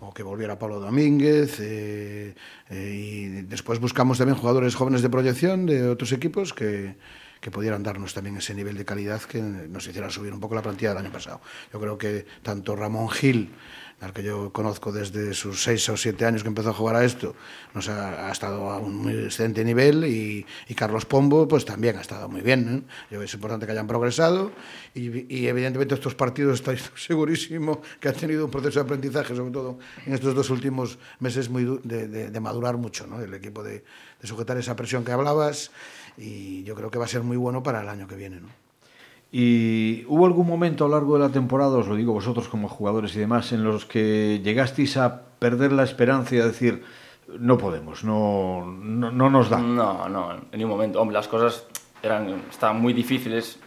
o 0.00 0.12
que 0.12 0.22
volviera 0.22 0.58
Pablo 0.58 0.80
Domínguez, 0.80 1.58
eh, 1.60 2.34
eh, 2.70 2.92
y 2.94 3.28
después 3.42 3.78
buscamos 3.80 4.18
también 4.18 4.38
jugadores 4.38 4.74
jóvenes 4.74 5.02
de 5.02 5.10
proyección 5.10 5.66
de 5.66 5.88
otros 5.88 6.12
equipos 6.12 6.52
que, 6.52 6.96
que 7.42 7.50
pudieran 7.50 7.82
darnos 7.82 8.14
también 8.14 8.36
ese 8.36 8.54
nivel 8.54 8.76
de 8.76 8.84
calidad 8.84 9.20
que 9.22 9.42
nos 9.42 9.86
hiciera 9.86 10.08
subir 10.10 10.32
un 10.32 10.38
poco 10.38 10.54
la 10.54 10.62
plantilla 10.62 10.90
del 10.90 10.98
año 10.98 11.12
pasado. 11.12 11.40
Yo 11.72 11.80
creo 11.80 11.98
que 11.98 12.24
tanto 12.42 12.76
Ramón 12.76 13.10
Gil, 13.10 13.50
al 14.02 14.12
que 14.12 14.24
yo 14.24 14.52
conozco 14.52 14.90
desde 14.90 15.32
sus 15.32 15.62
seis 15.62 15.88
o 15.88 15.96
siete 15.96 16.26
años 16.26 16.42
que 16.42 16.48
empezó 16.48 16.70
a 16.70 16.72
jugar 16.74 16.96
a 16.96 17.04
esto, 17.04 17.36
nos 17.72 17.88
ha, 17.88 18.28
ha 18.28 18.32
estado 18.32 18.68
a 18.68 18.78
un 18.78 18.96
muy 18.96 19.12
excelente 19.14 19.64
nivel 19.64 20.04
y, 20.04 20.44
y, 20.66 20.74
Carlos 20.74 21.06
Pombo 21.06 21.46
pues 21.46 21.64
también 21.64 21.96
ha 21.96 22.00
estado 22.00 22.28
muy 22.28 22.40
bien. 22.40 22.84
¿eh? 23.12 23.18
Es 23.22 23.34
importante 23.34 23.64
que 23.64 23.72
hayan 23.72 23.86
progresado 23.86 24.50
y, 24.92 25.32
y, 25.32 25.46
evidentemente 25.46 25.94
estos 25.94 26.16
partidos 26.16 26.54
estoy 26.54 26.78
segurísimo 26.96 27.80
que 28.00 28.08
han 28.08 28.16
tenido 28.16 28.44
un 28.44 28.50
proceso 28.50 28.80
de 28.80 28.86
aprendizaje, 28.86 29.36
sobre 29.36 29.52
todo 29.52 29.78
en 30.04 30.14
estos 30.14 30.34
dos 30.34 30.50
últimos 30.50 30.98
meses 31.20 31.48
muy 31.48 31.80
de, 31.84 32.08
de, 32.08 32.30
de 32.30 32.40
madurar 32.40 32.76
mucho, 32.76 33.06
¿no? 33.06 33.20
el 33.20 33.32
equipo 33.34 33.62
de, 33.62 33.84
de 34.20 34.28
sujetar 34.28 34.58
esa 34.58 34.74
presión 34.74 35.04
que 35.04 35.12
hablabas 35.12 35.70
y 36.18 36.64
yo 36.64 36.74
creo 36.74 36.90
que 36.90 36.98
va 36.98 37.04
a 37.04 37.08
ser 37.08 37.22
muy 37.22 37.36
bueno 37.36 37.62
para 37.62 37.82
el 37.82 37.88
año 37.88 38.08
que 38.08 38.16
viene. 38.16 38.40
¿no? 38.40 38.71
¿Y 39.34 40.04
hubo 40.08 40.26
algún 40.26 40.46
momento 40.46 40.84
a 40.84 40.88
lo 40.88 40.94
largo 40.94 41.14
de 41.14 41.20
la 41.20 41.30
temporada, 41.30 41.78
os 41.78 41.88
lo 41.88 41.96
digo 41.96 42.12
vosotros 42.12 42.48
como 42.48 42.68
jugadores 42.68 43.16
y 43.16 43.20
demás, 43.20 43.50
en 43.52 43.64
los 43.64 43.86
que 43.86 44.42
llegasteis 44.44 44.98
a 44.98 45.22
perder 45.38 45.72
la 45.72 45.84
esperanza 45.84 46.36
y 46.36 46.40
a 46.40 46.46
decir, 46.46 46.82
no 47.38 47.56
podemos, 47.56 48.04
no, 48.04 48.66
no, 48.66 49.10
no 49.10 49.30
nos 49.30 49.48
da? 49.48 49.58
No, 49.58 50.06
no, 50.06 50.32
en 50.34 50.58
ningún 50.58 50.72
momento. 50.72 51.00
Hombre, 51.00 51.14
las 51.14 51.28
cosas 51.28 51.66
eran, 52.02 52.42
estaban 52.50 52.78
muy 52.78 52.92
difíciles 52.92 53.58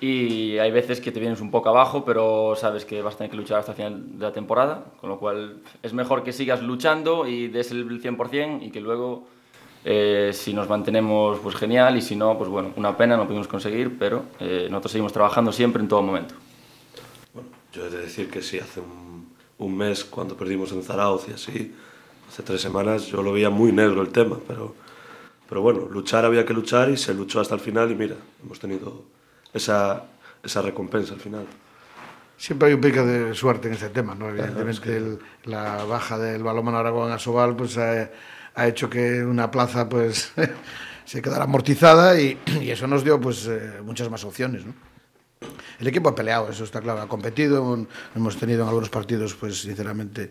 y 0.00 0.58
hay 0.58 0.70
veces 0.70 1.00
que 1.00 1.10
te 1.10 1.18
vienes 1.18 1.40
un 1.40 1.50
poco 1.50 1.70
abajo, 1.70 2.04
pero 2.04 2.54
sabes 2.54 2.84
que 2.84 3.02
vas 3.02 3.14
a 3.14 3.18
tener 3.18 3.30
que 3.32 3.36
luchar 3.36 3.58
hasta 3.58 3.72
el 3.72 3.76
final 3.76 4.18
de 4.18 4.24
la 4.24 4.32
temporada, 4.32 4.84
con 5.00 5.10
lo 5.10 5.18
cual 5.18 5.62
es 5.82 5.92
mejor 5.92 6.22
que 6.22 6.32
sigas 6.32 6.62
luchando 6.62 7.26
y 7.26 7.48
des 7.48 7.72
el 7.72 7.88
100% 8.00 8.62
y 8.62 8.70
que 8.70 8.80
luego 8.80 9.26
eh, 9.84 10.30
si 10.32 10.54
nos 10.54 10.68
mantenemos, 10.68 11.38
pues 11.40 11.56
genial, 11.56 11.96
y 11.96 12.02
si 12.02 12.16
no, 12.16 12.38
pues 12.38 12.48
bueno, 12.48 12.72
una 12.76 12.96
pena, 12.96 13.16
no 13.16 13.26
pudimos 13.26 13.48
conseguir, 13.48 13.98
pero 13.98 14.24
eh, 14.40 14.68
nosotros 14.70 14.92
seguimos 14.92 15.12
trabajando 15.12 15.52
siempre 15.52 15.82
en 15.82 15.88
todo 15.88 16.02
momento. 16.02 16.34
Bueno, 17.34 17.48
yo 17.72 17.86
he 17.86 17.90
de 17.90 17.98
decir 17.98 18.30
que 18.30 18.42
sí, 18.42 18.58
hace 18.58 18.80
un, 18.80 19.28
un 19.58 19.76
mes, 19.76 20.04
cuando 20.04 20.36
perdimos 20.36 20.72
en 20.72 20.82
Zarauz 20.82 21.26
y 21.28 21.32
así, 21.32 21.74
hace 22.28 22.42
tres 22.42 22.60
semanas, 22.60 23.06
yo 23.06 23.22
lo 23.22 23.32
veía 23.32 23.50
muy 23.50 23.72
negro 23.72 24.02
el 24.02 24.10
tema, 24.10 24.38
pero, 24.46 24.74
pero 25.48 25.62
bueno, 25.62 25.88
luchar 25.90 26.24
había 26.24 26.46
que 26.46 26.54
luchar 26.54 26.90
y 26.90 26.96
se 26.96 27.12
luchó 27.14 27.40
hasta 27.40 27.54
el 27.54 27.60
final 27.60 27.90
y 27.90 27.94
mira, 27.94 28.16
hemos 28.42 28.58
tenido 28.58 29.02
esa, 29.52 30.04
esa 30.42 30.62
recompensa 30.62 31.14
al 31.14 31.20
final. 31.20 31.44
Siempre 32.36 32.68
hay 32.68 32.74
un 32.74 32.80
pico 32.80 33.04
de 33.04 33.34
suerte 33.34 33.68
en 33.68 33.74
este 33.74 33.90
tema, 33.90 34.16
¿no? 34.16 34.28
Evidentemente 34.28 34.72
es 34.72 34.80
que... 34.80 34.96
el, 34.96 35.18
la 35.44 35.84
baja 35.84 36.18
del 36.18 36.42
balonmano 36.42 36.78
Aragón 36.78 37.12
a 37.12 37.18
Sobal 37.18 37.54
pues 37.54 37.78
ha, 37.78 38.10
ha 38.54 38.66
hecho 38.66 38.88
que 38.90 39.24
una 39.24 39.50
plaza 39.50 39.88
pues 39.88 40.32
se 41.04 41.22
quedara 41.22 41.44
amortizada 41.44 42.20
y, 42.20 42.38
eso 42.62 42.86
nos 42.86 43.04
dio 43.04 43.20
pues 43.20 43.46
eh, 43.46 43.80
muchas 43.84 44.10
más 44.10 44.24
opciones, 44.24 44.64
¿no? 44.64 44.74
El 45.80 45.88
equipo 45.88 46.08
ha 46.08 46.14
peleado, 46.14 46.48
eso 46.50 46.62
está 46.62 46.80
claro, 46.80 47.00
ha 47.02 47.08
competido, 47.08 47.86
hemos 48.14 48.36
tenido 48.36 48.62
en 48.62 48.68
algunos 48.68 48.90
partidos 48.90 49.34
pues 49.34 49.62
sinceramente 49.62 50.30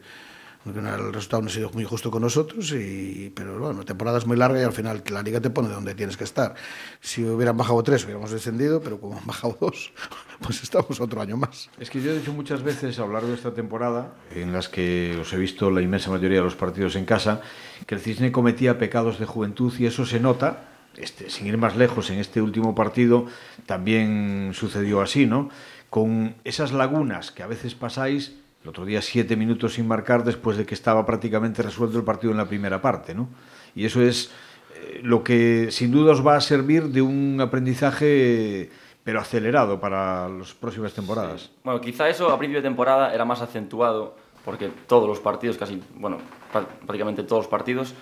el 0.65 1.13
resultado 1.13 1.41
no 1.41 1.47
ha 1.47 1.51
sido 1.51 1.71
muy 1.71 1.83
justo 1.83 2.11
con 2.11 2.21
nosotros, 2.21 2.71
y, 2.73 3.31
pero 3.35 3.57
bueno, 3.57 3.79
la 3.79 3.85
temporada 3.85 4.19
es 4.19 4.27
muy 4.27 4.37
larga 4.37 4.59
y 4.59 4.63
al 4.63 4.73
final 4.73 5.03
la 5.09 5.23
liga 5.23 5.39
te 5.39 5.49
pone 5.49 5.69
donde 5.69 5.95
tienes 5.95 6.17
que 6.17 6.23
estar. 6.23 6.53
Si 6.99 7.23
hubieran 7.23 7.57
bajado 7.57 7.81
tres, 7.81 8.03
hubiéramos 8.03 8.29
descendido, 8.29 8.79
pero 8.79 8.99
como 8.99 9.17
han 9.17 9.25
bajado 9.25 9.57
dos, 9.59 9.91
pues 10.39 10.61
estamos 10.61 10.99
otro 10.99 11.19
año 11.19 11.35
más. 11.35 11.69
Es 11.79 11.89
que 11.89 12.01
yo 12.01 12.11
he 12.11 12.19
dicho 12.19 12.31
muchas 12.31 12.61
veces 12.61 12.99
a 12.99 13.05
lo 13.05 13.21
de 13.21 13.33
esta 13.33 13.53
temporada, 13.53 14.13
en 14.35 14.53
las 14.53 14.69
que 14.69 15.17
os 15.19 15.33
he 15.33 15.37
visto 15.37 15.71
la 15.71 15.81
inmensa 15.81 16.11
mayoría 16.11 16.37
de 16.37 16.43
los 16.43 16.55
partidos 16.55 16.95
en 16.95 17.05
casa, 17.05 17.41
que 17.87 17.95
el 17.95 18.01
Cisne 18.01 18.31
cometía 18.31 18.77
pecados 18.77 19.19
de 19.19 19.25
juventud 19.25 19.73
y 19.79 19.87
eso 19.87 20.05
se 20.05 20.19
nota. 20.19 20.67
Este, 20.97 21.29
sin 21.29 21.47
ir 21.47 21.57
más 21.57 21.77
lejos, 21.77 22.09
en 22.09 22.19
este 22.19 22.41
último 22.41 22.75
partido 22.75 23.25
también 23.65 24.51
sucedió 24.53 25.01
así, 25.01 25.25
¿no? 25.25 25.49
Con 25.89 26.35
esas 26.43 26.73
lagunas 26.73 27.31
que 27.31 27.43
a 27.43 27.47
veces 27.47 27.75
pasáis 27.75 28.35
el 28.63 28.69
otro 28.69 28.85
día 28.85 29.01
siete 29.01 29.35
minutos 29.35 29.73
sin 29.73 29.87
marcar 29.87 30.23
después 30.23 30.57
de 30.57 30.65
que 30.65 30.75
estaba 30.75 31.05
prácticamente 31.05 31.63
resuelto 31.63 31.97
el 31.97 32.03
partido 32.03 32.31
en 32.31 32.37
la 32.37 32.45
primera 32.45 32.81
parte, 32.81 33.15
¿no? 33.15 33.29
Y 33.75 33.85
eso 33.85 34.01
es 34.01 34.31
eh, 34.75 34.99
lo 35.03 35.23
que 35.23 35.71
sin 35.71 35.91
duda 35.91 36.11
os 36.11 36.25
va 36.25 36.35
a 36.35 36.41
servir 36.41 36.83
de 36.89 37.01
un 37.01 37.39
aprendizaje 37.41 38.69
pero 39.03 39.19
acelerado 39.19 39.79
para 39.79 40.29
las 40.29 40.53
próximas 40.53 40.93
temporadas. 40.93 41.49
Bueno, 41.63 41.81
quizá 41.81 42.07
eso 42.07 42.29
a 42.29 42.37
principio 42.37 42.61
de 42.61 42.67
temporada 42.67 43.13
era 43.13 43.25
más 43.25 43.41
acentuado 43.41 44.15
porque 44.45 44.69
todos 44.87 45.07
los 45.07 45.19
partidos, 45.19 45.57
casi, 45.57 45.81
bueno, 45.95 46.17
prácticamente 46.51 47.23
todos 47.23 47.45
los 47.45 47.47
partidos, 47.47 47.93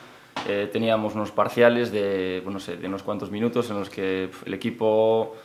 eh, 0.48 0.70
teníamos 0.72 1.16
unos 1.16 1.32
parciales 1.32 1.92
de, 1.92 2.42
bueno, 2.44 2.60
no 2.60 2.76
de 2.76 2.88
unos 2.88 3.04
cuantos 3.04 3.32
minutos 3.32 3.70
en 3.70 3.80
los 3.80 3.90
que 3.90 4.30
el 4.46 4.54
equipo 4.54 5.36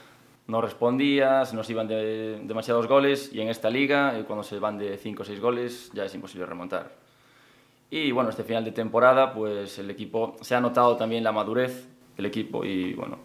no 0.47 0.61
respondía, 0.61 1.45
se 1.45 1.57
nos 1.57 1.69
iban 1.71 1.89
de, 1.89 2.41
demasiados 2.45 2.87
goles 2.87 3.31
y 3.33 3.41
en 3.41 3.49
esta 3.49 3.71
liga, 3.71 4.19
eh, 4.19 4.25
cuando 4.25 4.43
se 4.43 4.59
van 4.59 4.79
de 4.79 4.99
5 4.99 5.23
o 5.23 5.25
6 5.25 5.41
goles, 5.41 5.91
ya 5.95 6.05
es 6.05 6.15
imposible 6.15 6.47
remontar. 6.47 6.93
Y 7.91 8.11
bueno, 8.13 8.31
este 8.31 8.45
final 8.45 8.65
de 8.65 8.73
temporada, 8.73 9.33
pues 9.33 9.79
el 9.79 9.91
equipo, 9.91 10.37
se 10.41 10.55
ha 10.55 10.61
notado 10.61 10.97
también 10.97 11.25
la 11.25 11.33
madurez 11.33 11.87
del 12.17 12.27
equipo 12.27 12.65
y 12.65 12.93
bueno, 12.95 13.19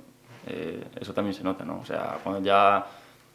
eh, 0.47 0.83
eso 0.99 1.13
también 1.13 1.33
se 1.33 1.43
nota, 1.43 1.65
¿no? 1.65 1.79
O 1.79 1.85
sea, 1.85 2.19
cuando 2.23 2.41
ya 2.41 2.85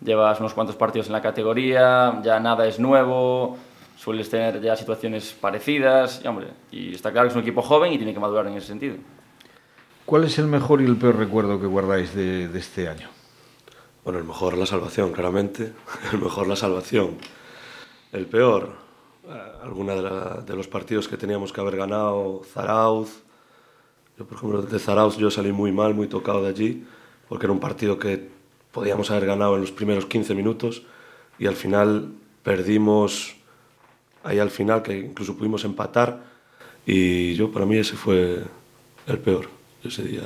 llevas 0.01 0.39
unos 0.41 0.55
cuantos 0.55 0.77
partidos 0.77 1.09
en 1.09 1.13
la 1.13 1.23
categoría, 1.23 2.21
ya 2.23 2.41
nada 2.41 2.67
es 2.67 2.79
nuevo, 2.79 3.57
sueles 3.97 4.31
tener 4.31 4.61
ya 4.61 4.77
situaciones 4.77 5.37
parecidas, 5.39 6.23
y, 6.25 6.29
hombre, 6.29 6.49
y 6.71 6.95
está 6.95 7.13
claro 7.13 7.27
que 7.27 7.31
es 7.31 7.37
un 7.37 7.43
equipo 7.43 7.63
joven 7.63 7.93
y 7.93 7.97
tiene 7.97 8.15
que 8.15 8.21
madurar 8.21 8.47
en 8.47 8.55
ese 8.55 8.69
sentido. 8.69 8.97
¿Cuál 10.07 10.25
es 10.25 10.39
el 10.39 10.47
mejor 10.47 10.83
y 10.83 10.85
el 10.85 10.97
peor 10.97 11.17
recuerdo 11.17 11.61
que 11.61 11.67
guardáis 11.67 12.15
de, 12.15 12.49
de 12.49 12.59
este 12.59 12.89
año? 12.89 13.09
Bueno, 14.05 14.19
el 14.19 14.27
mejor 14.27 14.59
la 14.59 14.67
salvación, 14.67 15.13
claramente. 15.13 15.73
El 16.13 16.21
mejor 16.21 16.47
la 16.47 16.57
salvación. 16.57 17.17
El 18.13 18.27
peor, 18.27 18.75
eh, 19.27 19.53
alguna 19.63 19.95
de, 19.95 20.43
de, 20.43 20.57
los 20.57 20.69
partidos 20.69 21.09
que 21.09 21.17
teníamos 21.17 21.55
que 21.55 21.61
haber 21.63 21.77
ganado, 21.77 22.43
Zarauz. 22.53 23.23
Yo, 24.19 24.27
por 24.27 24.37
ejemplo, 24.37 24.63
de 24.63 24.79
Zarauz 24.79 25.17
yo 25.17 25.31
salí 25.31 25.53
muy 25.53 25.73
mal, 25.73 25.95
muy 25.95 26.07
tocado 26.07 26.43
de 26.43 26.51
allí, 26.51 26.87
porque 27.31 27.47
era 27.47 27.53
un 27.55 27.61
partido 27.61 27.99
que 27.99 28.29
podíamos 28.73 29.11
haber 29.11 29.25
ganado 29.25 29.55
en 29.55 29.63
los 29.63 29.73
primeros 29.73 30.05
15 30.05 30.35
minutos 30.35 30.83
y 31.39 31.47
al 31.47 31.57
final 31.57 32.13
perdimos 32.43 33.35
ahí 34.23 34.39
al 34.39 34.51
final, 34.51 34.83
que 34.83 34.99
incluso 34.99 35.35
pudimos 35.35 35.65
empatar. 35.65 36.25
Y 36.85 37.35
yo, 37.37 37.51
para 37.51 37.65
mí, 37.65 37.79
ese 37.79 37.97
fue 37.97 38.43
el 39.07 39.19
peor, 39.19 39.49
ese 39.83 40.03
día. 40.03 40.25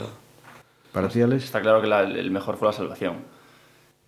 ¿Para 0.93 1.09
ti, 1.09 1.23
Alex? 1.23 1.45
Está 1.45 1.61
claro 1.61 1.81
que 1.81 1.87
la, 1.87 2.03
el 2.03 2.31
mejor 2.33 2.57
fue 2.57 2.67
la 2.67 2.73
salvación 2.73 3.38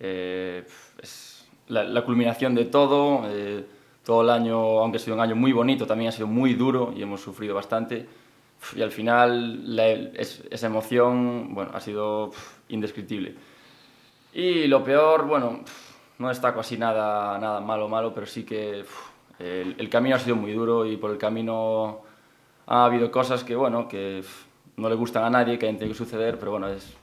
eh, 0.03 0.65
es 1.01 1.47
la, 1.67 1.83
la, 1.83 2.03
culminación 2.03 2.55
de 2.55 2.65
todo. 2.65 3.21
Eh, 3.27 3.63
todo 4.03 4.23
el 4.23 4.31
año, 4.31 4.79
aunque 4.79 4.97
ha 4.97 4.99
sido 4.99 5.15
un 5.15 5.21
año 5.21 5.35
muy 5.35 5.53
bonito, 5.53 5.85
también 5.85 6.09
ha 6.09 6.11
sido 6.11 6.27
muy 6.27 6.55
duro 6.55 6.91
y 6.95 7.03
hemos 7.03 7.21
sufrido 7.21 7.53
bastante. 7.53 8.07
Y 8.75 8.81
al 8.81 8.91
final 8.91 9.75
la, 9.75 9.89
es, 9.89 10.43
esa 10.49 10.67
emoción 10.67 11.53
bueno, 11.53 11.71
ha 11.73 11.79
sido 11.79 12.31
indescriptible. 12.69 13.35
Y 14.33 14.67
lo 14.67 14.83
peor, 14.83 15.27
bueno, 15.27 15.63
no 16.17 16.29
destaco 16.29 16.61
así 16.61 16.77
nada, 16.77 17.37
nada 17.37 17.59
malo 17.61 17.87
malo, 17.87 18.13
pero 18.13 18.25
sí 18.25 18.43
que 18.43 18.83
el, 19.39 19.75
el, 19.77 19.89
camino 19.89 20.15
ha 20.15 20.19
sido 20.19 20.35
muy 20.35 20.53
duro 20.53 20.85
y 20.85 20.97
por 20.97 21.11
el 21.11 21.17
camino 21.17 22.01
ha 22.65 22.85
habido 22.85 23.11
cosas 23.11 23.43
que, 23.43 23.55
bueno, 23.55 23.87
que 23.87 24.23
no 24.77 24.89
le 24.89 24.95
gustan 24.95 25.25
a 25.25 25.29
nadie, 25.29 25.59
que 25.59 25.67
han 25.67 25.77
tenido 25.77 25.93
que 25.93 25.97
suceder, 25.97 26.39
pero 26.39 26.51
bueno, 26.51 26.69
es, 26.69 26.95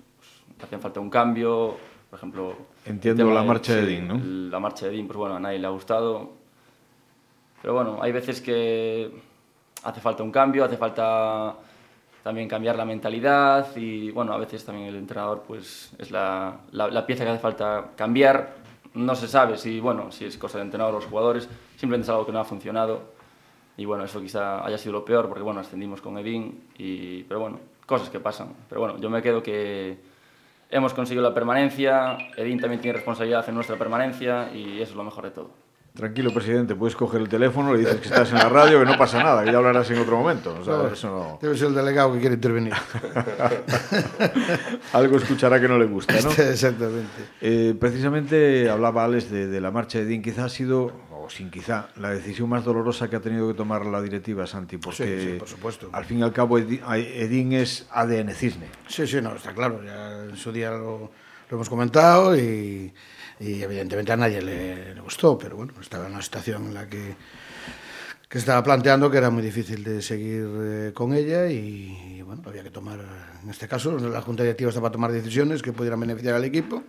hacen 0.63 0.81
falta 0.81 1.01
un 1.01 1.11
cambio, 1.11 1.77
por 2.11 2.19
ejemplo... 2.19 2.57
Entiendo 2.89 3.31
la 3.31 3.43
marcha 3.43 3.75
de, 3.75 3.83
de 3.83 3.87
Dean, 3.87 4.09
¿no? 4.09 4.51
La 4.51 4.59
marcha 4.59 4.87
de 4.87 4.93
Dean, 4.93 5.07
pues 5.07 5.17
bueno, 5.17 5.37
a 5.37 5.41
nadie 5.41 5.59
le 5.59 5.67
ha 5.67 5.71
gustado. 5.71 6.31
Pero 7.61 7.75
bueno, 7.75 7.99
hay 8.01 8.13
veces 8.13 8.41
que 8.41 9.11
hace 9.83 10.01
falta 10.01 10.23
un 10.23 10.33
cambio, 10.33 10.65
hace 10.65 10.77
falta 10.77 11.55
también 12.23 12.49
cambiar 12.49 12.77
la 12.77 12.85
mentalidad 12.85 13.77
y 13.77 14.11
bueno, 14.11 14.33
a 14.33 14.39
veces 14.39 14.65
también 14.65 14.89
el 14.89 14.97
entrenador 14.97 15.45
pues 15.47 15.93
es 15.99 16.11
la, 16.11 16.61
la, 16.73 16.89
la 16.89 17.07
pieza 17.07 17.25
que 17.25 17.31
hace 17.31 17.41
falta 17.41 17.91
cambiar. 17.95 18.55
No 18.95 19.15
se 19.15 19.29
sabe 19.29 19.59
si, 19.59 19.81
bueno, 19.81 20.11
si 20.11 20.25
es 20.25 20.39
cosa 20.39 20.59
del 20.59 20.67
entrenador 20.67 20.95
o 20.95 20.99
los 20.99 21.07
jugadores, 21.07 21.49
simplemente 21.77 22.07
es 22.07 22.11
algo 22.11 22.27
que 22.27 22.33
no 22.33 22.41
ha 22.41 22.45
funcionado. 22.45 23.03
Y 23.77 23.85
bueno, 23.85 24.05
eso 24.05 24.21
quizá 24.21 24.65
haya 24.65 24.79
sido 24.79 24.95
lo 24.95 25.05
peor 25.05 25.29
porque 25.29 25.43
bueno, 25.43 25.61
ascendimos 25.61 26.01
con 26.01 26.19
Edín, 26.19 26.65
y, 26.79 27.23
pero 27.25 27.41
bueno, 27.41 27.61
cosas 27.87 28.11
que 28.11 28.19
pasan. 28.19 28.49
Pero 28.69 28.81
bueno, 28.81 28.99
yo 28.99 29.09
me 29.09 29.23
quedo 29.23 29.43
que 29.43 29.99
hemos 30.71 30.95
conseguido 30.95 31.23
la 31.23 31.35
permanencia, 31.35 32.17
Edín 32.37 32.61
también 32.61 32.81
tiene 32.81 32.97
responsabilidad 32.97 33.49
en 33.49 33.55
nuestra 33.55 33.77
permanencia 33.77 34.51
y 34.55 34.81
eso 34.81 34.93
es 34.93 34.97
lo 34.97 35.05
mejor 35.05 35.25
de 35.25 35.31
todo. 35.31 35.51
Tranquilo, 35.95 36.33
presidente, 36.33 36.77
puedes 36.77 36.95
coger 36.95 37.21
el 37.21 37.29
teléfono, 37.29 37.73
le 37.73 37.81
dices 37.81 37.97
que 37.97 38.07
estás 38.07 38.31
en 38.31 38.37
la 38.37 38.49
radio, 38.49 38.79
que 38.79 38.85
no 38.85 38.97
pasa 38.97 39.21
nada, 39.21 39.43
que 39.43 39.51
ya 39.51 39.59
hablarás 39.59 39.91
en 39.91 39.99
otro 39.99 40.19
momento. 40.19 40.57
O 40.61 40.65
sea, 40.65 40.77
no, 40.77 40.87
eso 40.87 41.09
no... 41.09 41.39
Debe 41.43 41.57
ser 41.57 41.69
el 41.69 41.75
delegado 41.75 42.13
que 42.13 42.21
quiere 42.21 42.37
intervenir. 42.37 42.73
Algo 44.93 45.17
escuchará 45.17 45.61
que 45.61 45.67
no 45.67 45.77
le 45.77 45.87
gusta, 45.87 46.15
¿no? 46.21 46.31
Exactamente. 46.31 47.09
Eh, 47.41 47.75
precisamente 47.81 48.71
hablaba 48.71 49.07
Alex 49.07 49.29
de, 49.29 49.49
de 49.49 49.61
la 49.61 49.73
marcha 49.73 49.99
de 49.99 50.05
Edín, 50.05 50.23
quizá 50.23 50.45
ha 50.45 50.49
sido 50.49 50.93
o 51.29 51.31
sin 51.31 51.51
quizá, 51.51 51.89
la 51.97 52.11
decisión 52.11 52.49
más 52.49 52.65
dolorosa 52.65 53.09
que 53.09 53.17
ha 53.17 53.21
tenido 53.21 53.47
que 53.49 53.55
tomar 53.55 53.85
la 53.85 54.01
directiva, 54.01 54.47
Santi, 54.47 54.79
porque 54.79 55.05
sí, 55.05 55.33
sí, 55.33 55.39
por 55.39 55.49
supuesto. 55.49 55.91
al 55.93 56.07
fin 56.07 56.21
y 56.21 56.23
al 56.23 56.33
cabo 56.33 56.59
Edín 56.59 57.53
es 57.53 57.87
ADN 57.91 58.31
Cisne. 58.31 58.69
Sí, 58.89 59.07
sí, 59.07 59.21
no, 59.21 59.35
está 59.37 59.53
claro, 59.53 59.85
ya 59.85 60.25
en 60.25 60.37
su 60.37 60.51
día 60.51 60.71
lo, 60.71 61.11
lo 61.51 61.57
hemos 61.57 61.69
comentado 61.69 62.35
y, 62.35 62.93
y, 63.41 63.63
evidentemente 63.63 64.11
a 64.11 64.17
nadie 64.17 64.41
le, 64.41 64.95
le, 64.95 65.01
gustó, 65.03 65.37
pero 65.37 65.57
bueno, 65.57 65.75
estaba 65.83 66.07
en 66.07 66.13
una 66.13 66.23
situación 66.23 66.69
en 66.69 66.75
la 66.75 66.89
que, 66.89 67.15
que 68.27 68.39
estaba 68.39 68.63
planteando 68.63 69.11
que 69.11 69.19
era 69.19 69.29
muy 69.29 69.43
difícil 69.43 69.85
de 69.85 70.01
seguir 70.01 70.49
eh, 70.63 70.93
con 70.95 71.13
ella 71.13 71.47
y, 71.51 72.17
y, 72.17 72.23
bueno, 72.23 72.43
había 72.47 72.63
que 72.63 72.71
tomar, 72.71 73.01
en 73.43 73.51
este 73.51 73.69
caso, 73.69 73.99
la 73.99 74.23
Junta 74.23 74.45
Directiva 74.45 74.71
estaba 74.71 74.89
a 74.89 74.93
tomar 74.93 75.13
decisiones 75.13 75.61
que 75.61 75.75
pudieran 75.75 76.01
beneficiar 76.01 76.35
al 76.35 76.45
equipo 76.45 76.85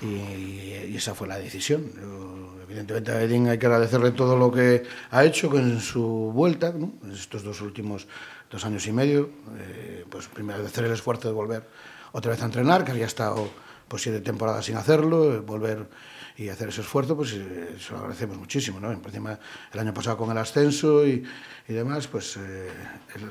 y, 0.00 0.06
y, 0.06 0.94
esa 0.96 1.14
fue 1.14 1.28
la 1.28 1.36
decisión. 1.38 1.84
Yo, 2.00 2.47
evidentemente 2.68 3.12
a 3.12 3.22
Edín 3.22 3.48
hay 3.48 3.58
que 3.58 3.66
agradecerle 3.66 4.12
todo 4.12 4.36
lo 4.36 4.52
que 4.52 4.84
ha 5.10 5.24
hecho 5.24 5.56
en 5.58 5.80
su 5.80 6.02
vuelta, 6.34 6.72
¿no? 6.72 6.92
estos 7.10 7.42
dos 7.42 7.60
últimos 7.62 8.06
dos 8.50 8.64
años 8.64 8.86
y 8.86 8.92
medio, 8.92 9.30
eh, 9.58 10.04
pues 10.08 10.28
primero 10.28 10.64
hacer 10.64 10.84
el 10.84 10.92
esfuerzo 10.92 11.28
de 11.28 11.34
volver 11.34 11.68
otra 12.12 12.30
vez 12.30 12.42
a 12.42 12.46
entrenar, 12.46 12.84
que 12.84 12.92
había 12.92 13.06
estado 13.06 13.48
pues 13.88 14.02
siete 14.02 14.20
temporadas 14.20 14.66
sin 14.66 14.76
hacerlo, 14.76 15.34
eh, 15.34 15.38
volver 15.40 15.88
y 16.36 16.50
hacer 16.50 16.68
ese 16.68 16.82
esfuerzo, 16.82 17.16
pues 17.16 17.32
eh, 17.32 17.74
eso 17.76 17.94
lo 17.94 18.00
agradecemos 18.00 18.36
muchísimo, 18.36 18.78
¿no? 18.78 18.92
Encima, 18.92 19.38
el 19.72 19.80
año 19.80 19.92
pasado 19.92 20.16
con 20.16 20.30
el 20.30 20.38
ascenso 20.38 21.04
y, 21.04 21.24
y 21.66 21.72
demás, 21.72 22.06
pues 22.06 22.36
eh, 22.36 22.70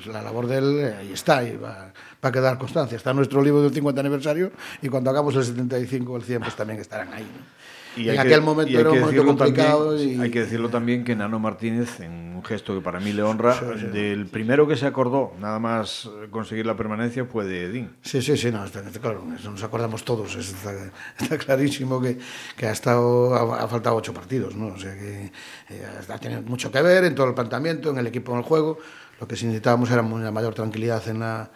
la 0.07 0.21
labor 0.21 0.47
de 0.47 0.57
él 0.57 0.93
ahí 0.99 1.13
está, 1.13 1.43
y 1.43 1.55
va, 1.55 1.93
va, 2.23 2.29
a 2.29 2.31
quedar 2.31 2.57
constancia. 2.57 2.97
Está 2.97 3.11
en 3.11 3.17
nuestro 3.17 3.41
libro 3.41 3.61
del 3.61 3.73
50 3.73 4.01
aniversario 4.01 4.51
y 4.81 4.89
cuando 4.89 5.09
hagamos 5.09 5.35
el 5.35 5.45
75 5.45 6.11
o 6.11 6.17
el 6.17 6.23
100, 6.23 6.41
pues 6.41 6.55
también 6.55 6.79
estarán 6.79 7.13
ahí, 7.13 7.23
¿no? 7.23 7.76
Y 7.97 8.09
en 8.09 8.19
aquel 8.19 8.39
que, 8.39 8.41
momento 8.41 8.79
era 8.79 8.91
un 8.91 8.99
momento 8.99 9.25
complicado. 9.25 9.95
También, 9.95 10.19
y... 10.19 10.23
Hay 10.23 10.31
que 10.31 10.41
decirlo 10.41 10.69
también 10.69 11.03
que 11.03 11.15
Nano 11.15 11.39
Martínez, 11.39 11.99
en 11.99 12.35
un 12.35 12.43
gesto 12.43 12.75
que 12.75 12.81
para 12.81 12.99
mí 12.99 13.13
le 13.13 13.23
honra, 13.23 13.53
sí, 13.53 13.65
sí, 13.79 13.85
del 13.87 14.25
sí. 14.25 14.31
primero 14.31 14.67
que 14.67 14.75
se 14.75 14.85
acordó, 14.85 15.33
nada 15.39 15.59
más 15.59 16.09
conseguir 16.29 16.65
la 16.65 16.77
permanencia, 16.77 17.25
fue 17.25 17.45
de 17.45 17.65
Edín. 17.65 17.95
Sí, 18.01 18.21
sí, 18.21 18.37
sí, 18.37 18.51
no, 18.51 18.63
está, 18.63 18.83
claro, 19.01 19.23
eso 19.37 19.51
nos 19.51 19.63
acordamos 19.63 20.03
todos. 20.03 20.35
Está, 20.35 20.91
está 21.19 21.37
clarísimo 21.37 21.99
que, 21.99 22.17
que 22.55 22.67
ha, 22.67 22.71
estado, 22.71 23.33
ha, 23.33 23.63
ha, 23.63 23.67
faltado 23.67 23.95
ocho 23.95 24.13
partidos, 24.13 24.55
¿no? 24.55 24.67
O 24.67 24.77
sea 24.77 24.93
que 24.93 25.31
eh, 25.69 25.85
ha 26.07 26.17
tenido 26.19 26.41
mucho 26.43 26.71
que 26.71 26.81
ver 26.81 27.03
en 27.05 27.15
todo 27.15 27.27
el 27.27 27.33
planteamiento, 27.33 27.89
en 27.89 27.97
el 27.97 28.07
equipo, 28.07 28.31
en 28.33 28.39
el 28.39 28.43
juego. 28.43 28.77
Lo 29.19 29.27
que 29.27 29.33
necesitábamos 29.33 29.89
era 29.89 30.01
una 30.01 30.31
mayor 30.31 30.53
tranquilidad 30.53 31.07
en 31.07 31.19
la 31.19 31.49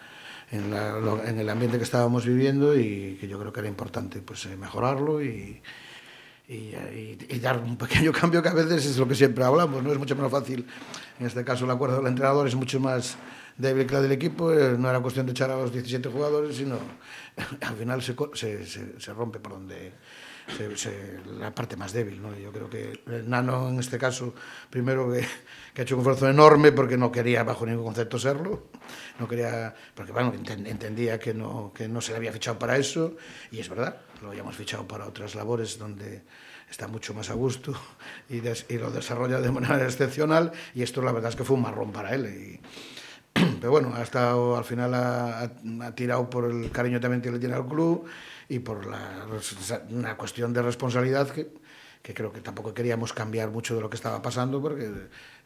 en, 0.52 0.70
la, 0.70 0.98
en 1.26 1.40
el 1.40 1.50
ambiente 1.50 1.78
que 1.78 1.84
estábamos 1.84 2.26
viviendo 2.26 2.78
y 2.78 3.18
que 3.20 3.28
yo 3.28 3.40
creo 3.40 3.54
que 3.54 3.62
era 3.62 3.70
importante 3.70 4.20
pues, 4.22 4.46
eh, 4.46 4.58
mejorarlo 4.58 5.24
y, 5.24 5.62
y, 6.52 7.40
dar 7.40 7.58
un 7.60 7.78
pequeño 7.78 8.12
cambio 8.20 8.44
que 8.44 8.50
a 8.50 8.54
veces 8.54 8.86
es 8.86 8.98
lo 8.98 9.08
que 9.08 9.16
siempre 9.16 9.44
hablamos, 9.44 9.82
¿no? 9.82 9.92
Es 9.92 9.98
mucho 9.98 10.16
menos 10.16 10.32
fácil, 10.32 10.66
en 11.20 11.26
este 11.26 11.44
caso 11.44 11.66
el 11.66 11.72
acuerdo 11.72 11.98
del 11.98 12.08
entrenador 12.08 12.48
es 12.48 12.56
mucho 12.56 12.80
más 12.80 13.16
la 13.62 14.02
del 14.02 14.12
equipo, 14.12 14.52
eh, 14.52 14.76
no 14.78 14.90
era 14.90 15.00
cuestión 15.00 15.26
de 15.26 15.32
echar 15.32 15.52
a 15.52 15.56
los 15.56 15.72
17 15.72 16.10
jugadores, 16.10 16.56
sino 16.56 16.78
al 17.62 17.76
final 17.76 18.02
se, 18.02 18.16
se, 18.34 18.66
se, 18.66 19.00
se 19.00 19.14
rompe 19.14 19.40
por 19.40 19.54
donde 19.54 19.94
la 21.40 21.54
parte 21.54 21.76
más 21.76 21.94
débil. 21.94 22.22
¿no? 22.22 22.38
Yo 22.38 22.52
creo 22.52 22.70
que 22.70 23.02
el 23.08 23.30
Nano, 23.30 23.70
en 23.70 23.80
este 23.80 23.98
caso, 23.98 24.34
primero 24.70 25.12
que, 25.12 25.26
que 25.74 25.82
ha 25.82 25.84
hecho 25.84 25.96
un 25.96 26.02
esfuerzo 26.02 26.30
enorme 26.30 26.72
porque 26.72 26.98
no 26.98 27.12
quería, 27.12 27.44
bajo 27.44 27.66
ningún 27.66 27.86
concepto, 27.86 28.20
serlo. 28.20 28.68
No 29.20 29.28
quería, 29.28 29.74
porque 29.94 30.12
bueno, 30.12 30.34
entendía 30.36 31.20
que 31.20 31.34
no, 31.34 31.72
que 31.74 31.88
no 31.88 32.02
se 32.02 32.12
le 32.12 32.18
había 32.18 32.32
fichado 32.32 32.58
para 32.58 32.78
eso, 32.78 33.16
y 33.52 33.60
es 33.60 33.70
verdad, 33.70 33.98
lo 34.22 34.30
habíamos 34.30 34.56
fichado 34.56 34.88
para 34.88 35.06
otras 35.06 35.36
labores 35.36 35.78
donde 35.78 36.24
está 36.70 36.88
mucho 36.88 37.14
más 37.14 37.30
a 37.30 37.34
gusto 37.34 37.74
y, 38.30 38.38
y 38.38 38.78
lo 38.78 38.92
desarrolla 38.92 39.40
de 39.40 39.52
manera 39.52 39.84
excepcional, 39.84 40.52
y 40.74 40.84
esto 40.84 41.02
la 41.02 41.12
verdad 41.12 41.30
es 41.30 41.36
que 41.36 41.44
fue 41.44 41.56
un 41.56 41.64
marrón 41.64 41.92
para 41.92 42.14
él. 42.16 42.26
Y, 42.26 42.62
pero 43.60 43.72
bueno, 43.72 43.94
ha 43.96 44.02
estado, 44.02 44.58
al 44.58 44.64
final 44.64 44.94
ha, 44.94 45.50
tirado 45.96 46.30
por 46.30 46.46
el 46.46 46.72
cariño 46.72 47.00
también 47.00 47.22
que 47.22 47.32
le 47.32 47.40
tiene 47.40 47.56
al 47.56 47.68
club 47.68 48.06
y 48.50 48.60
por 48.60 48.86
la, 48.86 49.26
una 49.90 50.18
cuestión 50.18 50.54
de 50.54 50.62
responsabilidad 50.62 51.30
que, 51.30 51.50
que 52.02 52.14
creo 52.14 52.32
que 52.32 52.42
tampoco 52.42 52.74
queríamos 52.74 53.14
cambiar 53.14 53.50
mucho 53.50 53.76
de 53.76 53.82
lo 53.82 53.90
que 53.90 53.96
estaba 53.96 54.22
pasando 54.22 54.62
porque 54.62 54.90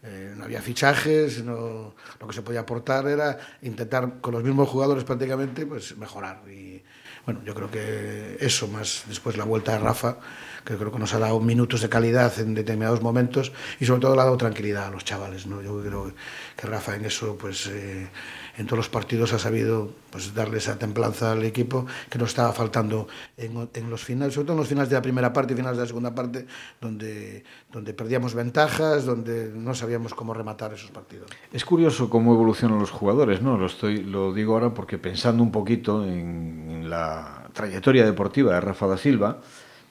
eh, 0.04 0.34
no 0.36 0.46
había 0.46 0.62
fichajes, 0.62 1.44
no, 1.44 1.96
lo 2.20 2.28
que 2.28 2.34
se 2.34 2.42
podía 2.42 2.62
aportar 2.62 3.08
era 3.08 3.38
intentar 3.62 4.22
con 4.22 4.34
los 4.34 4.44
mismos 4.44 4.70
jugadores 4.70 5.04
prácticamente 5.04 5.66
pues 5.66 5.98
mejorar 5.98 6.44
bueno, 7.26 7.42
yo 7.44 7.56
creo 7.56 7.72
que 7.72 8.38
eso 8.40 8.68
más 8.68 9.04
después 9.08 9.38
la 9.38 9.46
vuelta 9.46 9.74
de 9.74 9.80
Rafa 9.80 10.18
que 10.66 10.76
creo 10.76 10.92
que 10.92 11.00
nos 11.00 11.14
ha 11.14 11.20
dado 11.20 11.40
minutos 11.40 11.82
de 11.82 11.90
calidad 11.90 12.38
en 12.40 12.56
determinados 12.56 13.02
momentos 13.02 13.52
y 13.80 13.86
sobre 13.86 14.02
todo 14.02 14.16
le 14.16 14.22
ha 14.22 14.26
dado 14.26 14.38
tranquilidad 14.38 14.88
a 14.88 14.90
los 14.90 15.06
chavales. 15.06 15.46
¿no? 15.46 15.62
Yo 15.62 15.80
creo 15.82 16.12
que 16.58 16.68
Rafa 16.68 16.96
en 16.96 17.06
eso, 17.06 17.38
pues 17.38 17.68
eh, 17.68 18.08
en 18.58 18.66
todos 18.66 18.78
los 18.78 18.90
partidos 18.90 19.34
ha 19.34 19.40
sabido 19.40 19.90
pues, 20.12 20.34
darle 20.34 20.58
esa 20.58 20.78
templanza 20.78 21.32
al 21.32 21.44
equipo 21.44 21.86
que 22.10 22.18
nos 22.18 22.30
estaba 22.30 22.54
faltando 22.54 23.08
en, 23.38 23.90
los 23.90 24.04
finales, 24.04 24.34
sobre 24.34 24.46
todo 24.46 24.54
en 24.54 24.60
los 24.60 24.68
finales 24.68 24.90
de 24.90 24.96
la 24.96 25.02
primera 25.02 25.34
parte 25.34 25.54
y 25.54 25.56
finales 25.58 25.78
de 25.78 25.84
la 25.84 25.88
segunda 25.88 26.16
parte, 26.16 26.46
donde, 26.80 27.44
donde 27.72 27.94
perdíamos 27.94 28.34
ventajas, 28.34 29.06
donde 29.06 29.52
no 29.54 29.76
sabíamos 29.76 30.14
cómo 30.14 30.34
rematar 30.34 30.74
esos 30.74 30.92
partidos. 30.92 31.30
Es 31.52 31.66
curioso 31.66 32.10
cómo 32.10 32.34
evolucionan 32.34 32.80
los 32.80 32.92
jugadores, 32.92 33.42
¿no? 33.42 33.58
Lo, 33.58 33.66
estoy, 33.66 34.04
lo 34.04 34.34
digo 34.34 34.54
ahora 34.54 34.74
porque 34.74 34.98
pensando 34.98 35.44
un 35.44 35.52
poquito 35.52 36.06
en, 36.06 36.70
en 36.70 36.90
la 36.90 37.50
trayectoria 37.54 38.06
deportiva 38.06 38.54
de 38.54 38.62
Rafa 38.62 38.88
da 38.88 38.98
Silva, 38.98 39.40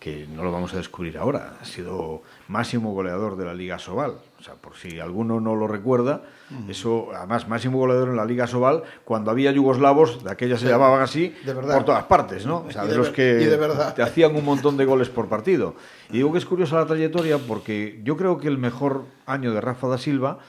que 0.04 0.26
no 0.26 0.44
lo 0.44 0.52
vamos 0.52 0.75
a 0.75 0.76
descubrir 0.76 1.16
ahora, 1.16 1.56
ha 1.61 1.64
sido 1.64 2.23
máximo 2.49 2.92
goleador 2.92 3.37
de 3.37 3.47
la 3.47 3.54
Liga 3.54 3.78
Sobal. 3.78 4.18
Sea, 4.44 4.56
por 4.56 4.76
si 4.76 5.00
alguno 5.00 5.40
no 5.40 5.56
lo 5.56 5.66
recuerda, 5.66 6.20
mm. 6.50 6.70
eso, 6.70 7.08
además, 7.16 7.48
máximo 7.48 7.78
goleador 7.78 8.10
en 8.10 8.16
la 8.16 8.26
Liga 8.26 8.46
Sobal, 8.46 8.82
cuando 9.06 9.30
había 9.30 9.50
yugoslavos, 9.52 10.22
de 10.22 10.30
aquellas 10.30 10.60
se 10.60 10.68
llamaban 10.68 11.00
así, 11.00 11.34
por 11.46 11.84
todas 11.86 12.04
partes, 12.04 12.44
¿no? 12.44 12.66
O 12.68 12.70
sea, 12.70 12.82
de, 12.82 12.90
de 12.90 12.98
los 12.98 13.08
que 13.08 13.22
de 13.22 13.92
te 13.96 14.02
hacían 14.02 14.36
un 14.36 14.44
montón 14.44 14.76
de 14.76 14.84
goles 14.84 15.08
por 15.08 15.30
partido. 15.30 15.76
Y 16.10 16.18
digo 16.18 16.30
que 16.30 16.36
es 16.36 16.44
curiosa 16.44 16.76
la 16.76 16.84
trayectoria 16.84 17.38
porque 17.38 18.02
yo 18.04 18.18
creo 18.18 18.36
que 18.36 18.48
el 18.48 18.58
mejor 18.58 19.04
año 19.24 19.50
de 19.54 19.62
Rafa 19.62 19.88
da 19.88 19.96
Silva 19.96 20.40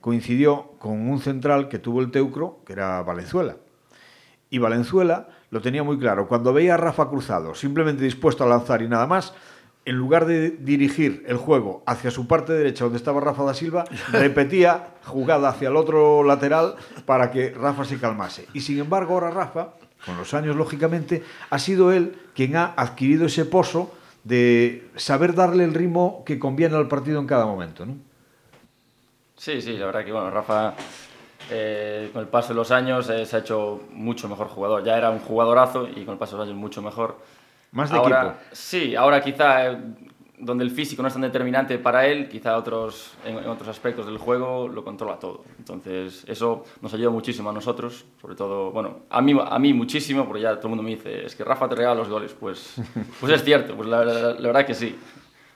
coincidió 0.00 0.70
con 0.78 1.06
un 1.10 1.20
central 1.20 1.68
que 1.68 1.78
tuvo 1.78 2.00
el 2.00 2.10
Teucro, 2.10 2.60
que 2.64 2.72
era 2.72 3.02
Valenzuela. 3.02 3.56
Y 4.48 4.60
Valenzuela 4.60 5.28
lo 5.50 5.60
tenía 5.60 5.82
muy 5.82 5.98
claro. 5.98 6.26
Cuando 6.26 6.54
veía 6.54 6.72
a 6.72 6.78
Rafa 6.78 7.10
Cruzado 7.10 7.54
simplemente 7.54 8.02
dispuesto 8.02 8.44
a 8.44 8.46
lanzar 8.46 8.80
y 8.80 8.88
nada 8.88 9.06
más, 9.06 9.34
en 9.84 9.96
lugar 9.96 10.26
de 10.26 10.50
dirigir 10.50 11.24
el 11.26 11.36
juego 11.36 11.82
hacia 11.86 12.10
su 12.10 12.26
parte 12.26 12.52
derecha 12.52 12.84
donde 12.84 12.98
estaba 12.98 13.20
Rafa 13.20 13.44
da 13.44 13.54
Silva, 13.54 13.84
repetía 14.12 14.94
jugada 15.04 15.48
hacia 15.48 15.68
el 15.68 15.76
otro 15.76 16.22
lateral 16.22 16.76
para 17.04 17.30
que 17.30 17.50
Rafa 17.50 17.84
se 17.84 17.98
calmase. 17.98 18.46
Y 18.52 18.60
sin 18.60 18.78
embargo 18.78 19.14
ahora 19.14 19.30
Rafa, 19.30 19.74
con 20.06 20.16
los 20.16 20.34
años 20.34 20.56
lógicamente, 20.56 21.22
ha 21.50 21.58
sido 21.58 21.92
él 21.92 22.16
quien 22.34 22.56
ha 22.56 22.74
adquirido 22.76 23.26
ese 23.26 23.44
pozo 23.44 23.92
de 24.24 24.88
saber 24.96 25.34
darle 25.34 25.64
el 25.64 25.74
ritmo 25.74 26.22
que 26.24 26.38
conviene 26.38 26.76
al 26.76 26.88
partido 26.88 27.18
en 27.20 27.26
cada 27.26 27.46
momento. 27.46 27.84
¿no? 27.84 27.96
Sí, 29.36 29.60
sí, 29.60 29.76
la 29.76 29.86
verdad 29.86 30.04
que 30.04 30.12
bueno, 30.12 30.30
Rafa 30.30 30.74
eh, 31.50 32.10
con 32.12 32.22
el 32.22 32.28
paso 32.28 32.48
de 32.48 32.54
los 32.54 32.70
años 32.70 33.10
eh, 33.10 33.26
se 33.26 33.36
ha 33.36 33.38
hecho 33.40 33.80
mucho 33.90 34.28
mejor 34.28 34.48
jugador. 34.48 34.84
Ya 34.84 34.96
era 34.96 35.10
un 35.10 35.18
jugadorazo 35.18 35.88
y 35.88 36.04
con 36.04 36.12
el 36.14 36.18
paso 36.18 36.36
de 36.36 36.38
los 36.38 36.48
años 36.48 36.60
mucho 36.60 36.82
mejor. 36.82 37.18
Más 37.72 37.90
de 37.90 37.96
ahora, 37.96 38.20
equipo. 38.20 38.38
Sí, 38.52 38.94
ahora 38.94 39.22
quizá 39.22 39.72
eh, 39.72 39.78
donde 40.38 40.64
el 40.64 40.70
físico 40.70 41.02
no 41.02 41.08
es 41.08 41.14
tan 41.14 41.22
determinante 41.22 41.78
para 41.78 42.06
él, 42.06 42.28
quizá 42.28 42.56
otros, 42.56 43.14
en, 43.24 43.38
en, 43.38 43.48
otros 43.48 43.68
aspectos 43.68 44.06
del 44.06 44.18
juego 44.18 44.68
lo 44.68 44.84
controla 44.84 45.18
todo. 45.18 45.44
Entonces 45.58 46.24
eso 46.26 46.64
nos 46.80 46.92
ayuda 46.94 47.10
muchísimo 47.10 47.50
a 47.50 47.52
nosotros, 47.52 48.04
sobre 48.20 48.34
todo, 48.34 48.70
bueno, 48.72 49.00
a 49.08 49.20
mí, 49.22 49.34
a 49.38 49.58
mí 49.58 49.72
muchísimo, 49.72 50.26
porque 50.26 50.42
ya 50.42 50.56
todo 50.56 50.66
el 50.66 50.70
mundo 50.70 50.82
me 50.82 50.90
dice, 50.90 51.26
es 51.26 51.34
que 51.34 51.44
Rafa 51.44 51.68
te 51.68 51.76
regala 51.76 51.94
los 51.94 52.08
goles. 52.08 52.34
Pues, 52.38 52.74
pues 53.20 53.32
es 53.32 53.44
cierto, 53.44 53.74
pues 53.76 53.88
la, 53.88 54.04
la, 54.04 54.14
la 54.32 54.46
verdad 54.48 54.66
que 54.66 54.74
sí. 54.74 54.96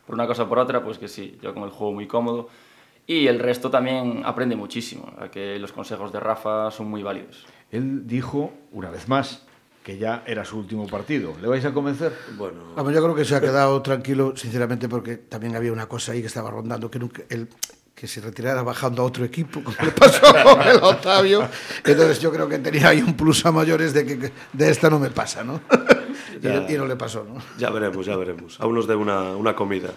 Por 0.07 0.14
una 0.14 0.26
cosa 0.26 0.44
o 0.44 0.48
por 0.48 0.59
otra, 0.59 0.83
pues 0.83 0.98
que 0.98 1.09
sí. 1.09 1.37
Yo 1.42 1.52
con 1.52 1.64
el 1.64 1.70
juego 1.70 1.92
muy 1.92 2.07
cómodo. 2.07 2.48
Y 3.09 3.29
el 3.29 3.38
resto 3.38 3.70
también 3.70 4.22
aprende 4.24 4.57
muchísimo, 4.57 5.12
a 5.18 5.29
que 5.29 5.59
los 5.59 5.72
consejos 5.72 6.12
de 6.12 6.18
Rafa 6.18 6.70
son 6.72 6.88
muy 6.88 7.02
válidos. 7.02 7.46
Él 7.70 8.07
dijo, 8.07 8.52
una 8.72 8.90
vez 8.90 9.09
más, 9.09 9.45
que 9.87 9.99
ya 9.99 10.25
era 10.27 10.44
su 10.44 10.59
último 10.59 10.85
partido. 10.88 11.35
¿Le 11.40 11.46
vais 11.46 11.64
a 11.64 11.72
convencer? 11.72 12.12
Bueno, 12.37 12.75
Vamos, 12.75 12.92
yo 12.92 13.01
creo 13.01 13.14
que 13.14 13.25
se 13.25 13.37
ha 13.37 13.40
quedado 13.40 13.81
tranquilo, 13.83 14.37
sinceramente, 14.37 14.88
porque 14.88 15.16
también 15.16 15.55
había 15.55 15.72
una 15.72 15.87
cosa 15.87 16.11
ahí 16.11 16.20
que 16.20 16.27
estaba 16.27 16.51
rondando, 16.51 16.90
que 16.90 16.99
nunca, 16.99 17.22
él, 17.29 17.49
que 17.94 18.09
se 18.09 18.20
retirara 18.20 18.64
bajando 18.64 19.03
a 19.03 19.05
otro 19.05 19.25
equipo, 19.25 19.62
como 19.62 19.77
le 19.81 19.92
pasó 19.92 20.27
con 20.42 20.61
el 20.61 20.79
Octavio. 20.83 21.49
Entonces 21.85 22.18
yo 22.20 22.33
creo 22.33 22.49
que 22.49 22.59
tenía 22.59 22.88
ahí 22.88 23.01
un 23.01 23.16
plus 23.16 23.46
a 23.46 23.53
mayores 23.53 23.94
de 23.94 24.05
que 24.05 24.33
de 24.53 24.70
esta 24.70 24.90
no 24.90 24.99
me 24.99 25.11
pasa, 25.11 25.44
¿no? 25.44 25.61
Ya, 26.42 26.66
y, 26.68 26.75
y, 26.75 26.77
no 26.77 26.87
le 26.88 26.96
pasó, 26.96 27.22
¿no? 27.22 27.40
Ya 27.57 27.70
veremos, 27.70 28.05
ya 28.05 28.16
veremos. 28.16 28.61
Aún 28.61 28.75
nos 28.75 28.88
dé 28.88 28.96
una, 28.96 29.37
una 29.37 29.55
comida. 29.55 29.90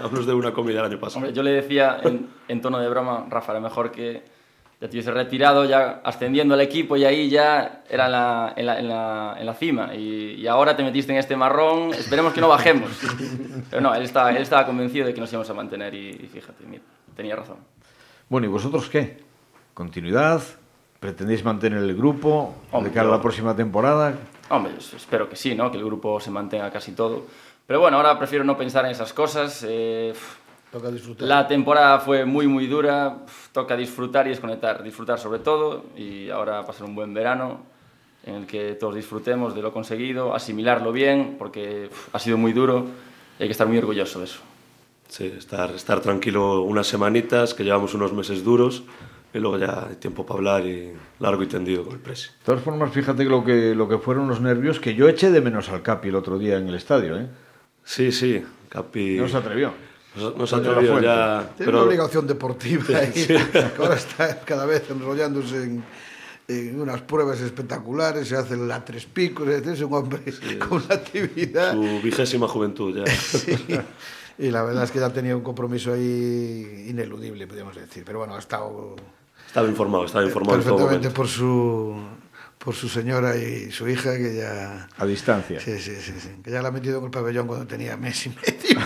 Hablamos 0.00 0.26
de 0.26 0.32
una 0.32 0.54
comida 0.54 0.78
el 0.80 0.86
año 0.86 0.98
pasado. 0.98 1.18
Hombre, 1.18 1.34
yo 1.34 1.42
le 1.42 1.50
decía 1.50 2.00
en, 2.04 2.30
en, 2.48 2.62
tono 2.62 2.78
de 2.78 2.88
broma, 2.88 3.26
Rafa, 3.28 3.52
era 3.52 3.60
mejor 3.60 3.90
que 3.90 4.37
ya 4.80 4.88
te 4.88 4.94
hubiese 4.94 5.10
retirado, 5.10 5.64
ya 5.64 6.00
ascendiendo 6.04 6.54
al 6.54 6.60
equipo 6.60 6.96
y 6.96 7.04
ahí 7.04 7.28
ya 7.28 7.82
era 7.88 8.06
en 8.06 8.12
la, 8.12 8.54
en 8.56 8.66
la, 8.66 8.78
en 8.78 8.88
la, 8.88 9.36
en 9.38 9.46
la 9.46 9.54
cima. 9.54 9.94
Y, 9.94 10.36
y, 10.38 10.46
ahora 10.46 10.76
te 10.76 10.84
metiste 10.84 11.12
en 11.12 11.18
este 11.18 11.36
marrón, 11.36 11.92
esperemos 11.94 12.32
que 12.32 12.40
no 12.40 12.48
bajemos. 12.48 12.90
Pero 13.70 13.82
no, 13.82 13.94
él 13.94 14.02
estaba, 14.02 14.30
él 14.30 14.36
estaba 14.36 14.64
convencido 14.66 15.06
de 15.06 15.14
que 15.14 15.20
nos 15.20 15.30
íbamos 15.32 15.50
a 15.50 15.54
mantener 15.54 15.94
y, 15.94 16.10
y 16.10 16.30
fíjate, 16.32 16.64
mira, 16.64 16.82
tenía 17.16 17.34
razón. 17.34 17.56
Bueno, 18.28 18.46
¿y 18.46 18.50
vosotros 18.50 18.88
qué? 18.88 19.18
¿Continuidad? 19.74 20.42
¿Pretendéis 21.00 21.44
mantener 21.44 21.82
el 21.82 21.96
grupo 21.96 22.54
Hombre, 22.70 22.90
de 22.90 22.94
cara 22.94 23.08
a 23.08 23.12
la 23.12 23.20
próxima 23.20 23.56
temporada? 23.56 24.14
Hombre, 24.48 24.72
espero 24.78 25.28
que 25.28 25.36
sí, 25.36 25.54
¿no? 25.54 25.70
Que 25.70 25.78
el 25.78 25.84
grupo 25.84 26.20
se 26.20 26.30
mantenga 26.30 26.70
casi 26.70 26.92
todo 26.92 27.24
pero 27.68 27.80
bueno, 27.80 27.98
ahora 27.98 28.18
prefiero 28.18 28.44
no 28.44 28.56
pensar 28.56 28.86
en 28.86 28.92
esas 28.92 29.12
cosas. 29.12 29.62
Eh, 29.68 30.14
toca 30.72 30.90
disfrutar. 30.90 31.26
La 31.26 31.46
temporada 31.46 32.00
fue 32.00 32.24
muy, 32.24 32.46
muy 32.46 32.66
dura. 32.66 33.18
Toca 33.52 33.76
disfrutar 33.76 34.26
y 34.26 34.30
desconectar. 34.30 34.82
Disfrutar 34.82 35.18
sobre 35.18 35.40
todo 35.40 35.86
y 35.96 36.30
ahora 36.30 36.64
pasar 36.64 36.86
un 36.86 36.94
buen 36.94 37.14
verano 37.14 37.60
en 38.24 38.34
el 38.34 38.46
que 38.46 38.74
todos 38.74 38.94
disfrutemos 38.94 39.54
de 39.54 39.62
lo 39.62 39.72
conseguido, 39.72 40.34
asimilarlo 40.34 40.92
bien, 40.92 41.36
porque 41.38 41.88
ha 42.12 42.18
sido 42.18 42.36
muy 42.36 42.52
duro 42.52 42.86
y 43.38 43.42
hay 43.42 43.48
que 43.48 43.52
estar 43.52 43.66
muy 43.66 43.78
orgulloso 43.78 44.18
de 44.18 44.26
eso. 44.26 44.40
Sí, 45.08 45.32
estar, 45.38 45.70
estar 45.70 46.00
tranquilo 46.00 46.62
unas 46.62 46.86
semanitas, 46.86 47.54
que 47.54 47.64
llevamos 47.64 47.94
unos 47.94 48.12
meses 48.12 48.44
duros, 48.44 48.82
y 49.32 49.38
luego 49.38 49.56
ya 49.56 49.86
hay 49.88 49.96
tiempo 49.96 50.26
para 50.26 50.38
hablar 50.38 50.66
y 50.66 50.92
largo 51.20 51.42
y 51.42 51.46
tendido 51.46 51.84
con 51.84 51.94
el 51.94 52.00
presi. 52.00 52.28
De 52.28 52.44
todas 52.44 52.62
formas, 52.62 52.92
fíjate 52.92 53.24
lo 53.24 53.42
que, 53.42 53.74
lo 53.74 53.88
que 53.88 53.96
fueron 53.96 54.28
los 54.28 54.40
nervios 54.40 54.80
que 54.80 54.94
yo 54.94 55.08
eché 55.08 55.30
de 55.30 55.40
menos 55.40 55.70
al 55.70 55.82
Capi 55.82 56.08
el 56.08 56.16
otro 56.16 56.38
día 56.38 56.58
en 56.58 56.68
el 56.68 56.74
estadio, 56.74 57.18
¿eh? 57.18 57.26
Sí, 57.84 58.12
sí, 58.12 58.44
Capi... 58.68 59.16
No 59.16 59.28
se 59.28 59.38
atrevió. 59.38 59.72
No, 60.16 60.30
no 60.30 60.46
se 60.46 60.56
atrevió 60.56 61.00
ya... 61.00 61.52
Tiene 61.56 61.70
pero... 61.70 61.78
una 61.78 61.86
obligación 61.86 62.26
deportiva 62.26 62.84
ahí, 62.98 63.12
sí. 63.12 63.34
ahora 63.78 63.94
está 63.94 64.40
cada 64.40 64.66
vez 64.66 64.90
enrollándose 64.90 65.62
en, 65.62 65.84
en 66.48 66.80
unas 66.80 67.02
pruebas 67.02 67.40
espectaculares, 67.40 68.28
se 68.28 68.36
hace 68.36 68.56
la 68.56 68.84
tres 68.84 69.06
picos, 69.06 69.48
es 69.48 69.80
un 69.80 69.94
hombre 69.94 70.20
sí, 70.26 70.56
con 70.58 70.82
una 70.84 70.94
actividad... 70.94 71.72
Su 71.72 72.00
vigésima 72.02 72.48
juventud 72.48 72.96
ya. 72.96 73.06
sí. 73.06 73.56
Y 74.38 74.50
la 74.52 74.62
verdad 74.62 74.84
es 74.84 74.92
que 74.92 75.00
ya 75.00 75.12
tenía 75.12 75.36
un 75.36 75.42
compromiso 75.42 75.92
ahí 75.92 76.86
ineludible, 76.88 77.46
podríamos 77.48 77.74
decir. 77.74 78.04
Pero 78.06 78.20
bueno, 78.20 78.36
ha 78.36 78.38
estado... 78.38 78.94
Estaba 79.46 79.66
informado, 79.66 80.04
estaba 80.04 80.24
informado. 80.24 80.58
Perfectamente 80.58 81.10
por 81.10 81.26
su 81.26 81.96
por 82.58 82.74
su 82.74 82.88
señora 82.88 83.36
y 83.36 83.70
su 83.70 83.88
hija 83.88 84.16
que 84.16 84.36
ya... 84.36 84.88
A 84.98 85.06
distancia. 85.06 85.60
Sí, 85.60 85.78
sí, 85.78 85.94
sí, 86.00 86.12
sí. 86.18 86.30
Que 86.42 86.50
ya 86.50 86.60
la 86.60 86.68
ha 86.68 86.72
metido 86.72 86.98
en 86.98 87.04
el 87.04 87.10
pabellón 87.10 87.46
cuando 87.46 87.66
tenía 87.66 87.96
mes 87.96 88.26
y 88.26 88.30
medio. 88.30 88.84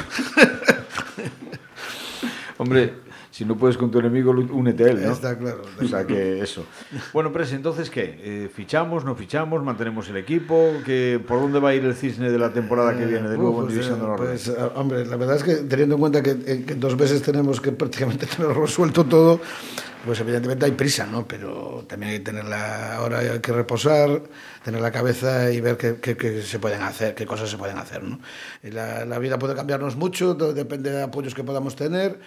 Hombre, 2.62 2.94
si 3.30 3.44
no 3.44 3.56
puedes 3.56 3.76
con 3.76 3.90
tu 3.90 3.98
enemigo, 3.98 4.30
únete 4.30 4.84
a 4.84 4.88
él, 4.88 5.02
¿no? 5.02 5.12
Está 5.12 5.38
claro. 5.38 5.62
O 5.80 5.84
sea 5.86 6.06
que 6.06 6.40
eso. 6.40 6.64
Bueno, 7.12 7.32
Pres, 7.32 7.52
entonces, 7.52 7.90
¿qué? 7.90 8.18
Eh, 8.22 8.50
¿Fichamos, 8.52 9.04
no 9.04 9.14
fichamos, 9.14 9.62
mantenemos 9.62 10.08
el 10.08 10.16
equipo? 10.16 10.72
¿Qué, 10.84 11.20
¿Por 11.26 11.40
dónde 11.40 11.58
va 11.58 11.70
a 11.70 11.74
ir 11.74 11.84
el 11.84 11.94
cisne 11.94 12.30
de 12.30 12.38
la 12.38 12.52
temporada 12.52 12.96
que 12.96 13.06
viene 13.06 13.28
de 13.28 13.36
nuevo 13.36 13.62
en 13.62 13.68
División 13.68 14.00
de 14.00 14.06
eh, 14.06 14.14
pues, 14.16 14.52
ah, 14.58 14.72
hombre, 14.76 15.04
la 15.06 15.16
verdad 15.16 15.36
es 15.36 15.44
que 15.44 15.54
teniendo 15.56 15.96
en 15.96 16.00
cuenta 16.00 16.22
que, 16.22 16.30
eh, 16.30 16.64
que 16.66 16.74
dos 16.74 16.96
meses 16.96 17.22
tenemos 17.22 17.60
que 17.60 17.72
prácticamente 17.72 18.26
tener 18.36 18.56
resuelto 18.56 19.04
todo, 19.04 19.40
pues 20.04 20.18
evidentemente 20.20 20.64
hay 20.66 20.72
prisa, 20.72 21.06
¿no? 21.06 21.26
Pero 21.26 21.84
también 21.88 22.12
hay 22.12 22.18
que 22.18 22.24
tener 22.24 22.44
la, 22.44 22.96
ahora 22.96 23.18
hay 23.20 23.38
que 23.40 23.52
reposar, 23.52 24.22
tener 24.64 24.80
la 24.80 24.90
cabeza 24.90 25.50
y 25.52 25.60
ver 25.60 25.76
qué, 25.76 25.96
qué- 26.00 26.16
qué 26.16 26.42
se 26.42 26.58
pueden 26.58 26.82
hacer, 26.82 27.14
qué 27.14 27.24
cosas 27.26 27.50
se 27.50 27.56
pueden 27.56 27.78
hacer, 27.78 28.02
¿no? 28.02 28.18
Y 28.62 28.70
la, 28.70 29.04
la 29.04 29.18
vida 29.18 29.38
puede 29.38 29.54
cambiarnos 29.54 29.96
mucho, 29.96 30.36
todo 30.36 30.52
depende 30.52 30.90
de 30.90 31.02
apoyos 31.02 31.34
que 31.34 31.44
podamos 31.44 31.76
tener 31.76 32.18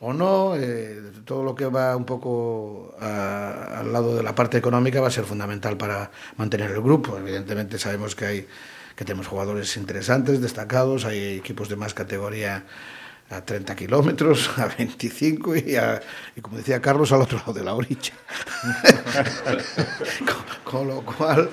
o 0.00 0.12
no, 0.12 0.56
eh, 0.56 1.00
todo 1.24 1.42
lo 1.44 1.54
que 1.54 1.66
va 1.66 1.96
un 1.96 2.04
poco 2.04 2.94
a- 3.00 3.78
al 3.80 3.92
lado 3.92 4.14
de 4.16 4.22
la 4.22 4.34
parte 4.34 4.58
económica 4.58 5.00
va 5.00 5.08
a 5.08 5.10
ser 5.10 5.24
fundamental 5.24 5.76
para 5.76 6.10
mantener 6.36 6.70
el 6.72 6.82
grupo. 6.82 7.16
Evidentemente 7.16 7.78
sabemos 7.78 8.14
que 8.14 8.26
hay 8.26 8.46
que 8.94 9.06
tenemos 9.06 9.26
jugadores 9.26 9.74
interesantes, 9.78 10.42
destacados, 10.42 11.06
hay 11.06 11.38
equipos 11.38 11.70
de 11.70 11.76
más 11.76 11.94
categoría 11.94 12.64
a 13.32 13.44
30 13.44 13.74
kilómetros, 13.74 14.50
a 14.58 14.66
25 14.66 15.56
y, 15.56 15.76
como 16.40 16.58
decía 16.58 16.80
Carlos, 16.80 17.10
al 17.12 17.22
otro 17.22 17.38
lado 17.38 17.52
de 17.52 17.64
la 17.64 17.74
orilla. 17.74 18.12
con, 20.64 20.88
lo 20.88 21.02
cual, 21.02 21.50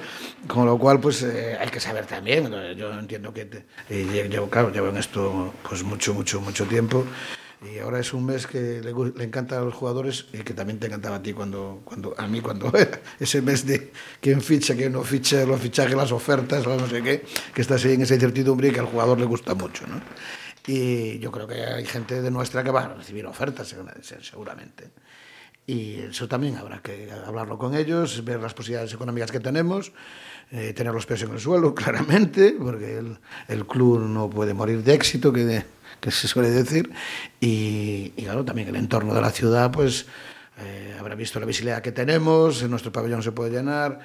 con 0.48 0.66
lo 0.66 0.78
cual 0.78 1.00
pues 1.00 1.22
eh, 1.24 1.58
hay 1.60 1.70
que 1.70 1.80
saber 1.80 2.06
también. 2.06 2.52
Yo 2.76 2.92
entiendo 2.92 3.34
que 3.34 3.46
te- 3.46 3.66
eh, 3.90 4.28
llevo, 4.30 4.50
claro, 4.50 4.72
llevo 4.72 4.90
en 4.90 4.98
esto 4.98 5.54
pues 5.68 5.84
mucho, 5.84 6.14
mucho, 6.14 6.42
mucho 6.42 6.66
tiempo. 6.66 7.06
Y 7.62 7.80
ahora 7.80 8.00
es 8.00 8.14
un 8.14 8.26
mes 8.26 8.48
que 8.48 8.82
le, 8.82 9.24
encanta 9.24 9.58
a 9.58 9.62
los 9.62 9.74
jugadores 9.74 10.28
y 10.32 10.38
que 10.40 10.54
también 10.54 10.80
te 10.80 10.88
encantaba 10.88 11.18
a 11.18 11.22
ti 11.22 11.34
cuando, 11.34 11.82
cuando 11.84 12.16
a 12.18 12.26
mí 12.26 12.40
cuando 12.40 12.68
era 12.74 13.02
ese 13.20 13.42
mes 13.42 13.66
de 13.66 13.92
quién 14.22 14.42
ficha, 14.42 14.76
quién 14.76 14.94
no 14.94 15.04
ficha, 15.04 15.46
los 15.46 15.60
fichajes, 15.60 15.94
las 15.94 16.14
ofertas, 16.14 16.66
no 16.66 16.88
sé 16.88 17.02
qué, 17.02 17.26
que 17.54 17.62
estás 17.62 17.84
ahí 17.84 17.96
en 17.96 18.04
esa 18.04 18.14
incertidumbre 18.14 18.70
y 18.70 18.72
que 18.72 18.80
al 18.80 18.86
jugador 18.86 19.20
le 19.20 19.26
gusta 19.26 19.56
mucho, 19.56 19.86
¿no? 19.88 20.00
Y 20.72 21.18
yo 21.18 21.32
creo 21.32 21.48
que 21.48 21.64
hay 21.64 21.84
gente 21.84 22.22
de 22.22 22.30
nuestra 22.30 22.64
que 22.64 22.70
va 22.70 22.84
a 22.84 22.94
recibir 22.94 23.26
ofertas 23.26 23.68
segura- 23.70 23.96
seguramente. 24.22 24.92
Y 25.66 25.96
eso 25.96 26.28
también 26.28 26.58
habrá 26.58 26.80
que 26.84 27.12
hablarlo 27.26 27.58
con 27.58 27.74
ellos, 27.74 28.24
ver 28.24 28.40
las 28.40 28.54
posibilidades 28.54 28.94
económicas 28.94 29.32
que 29.32 29.40
tenemos, 29.40 29.92
eh, 30.52 30.74
tener 30.74 30.94
los 30.94 31.08
pies 31.08 31.24
en 31.24 31.32
el 31.32 31.40
suelo, 31.40 31.74
claramente, 31.82 32.56
porque 32.60 33.00
el, 33.00 33.18
el 33.48 33.66
club 33.66 34.00
no 34.02 34.30
puede 34.30 34.54
morir 34.54 34.84
de 34.84 34.94
éxito, 34.94 35.34
que, 35.34 35.64
se 36.12 36.28
suele 36.28 36.52
decir. 36.52 36.92
Y 37.40 38.12
claro, 38.12 38.46
también 38.46 38.68
el 38.68 38.76
entorno 38.76 39.16
de 39.16 39.22
la 39.22 39.32
ciudad, 39.32 39.72
pues 39.72 40.06
eh, 40.62 40.96
habrá 41.00 41.16
visto 41.16 41.40
la 41.40 41.46
visibilidad 41.46 41.82
que 41.82 41.92
tenemos, 41.92 42.62
en 42.62 42.70
nuestro 42.72 42.92
pabellón 42.92 43.24
se 43.24 43.32
puede 43.32 43.52
llenar. 43.52 44.00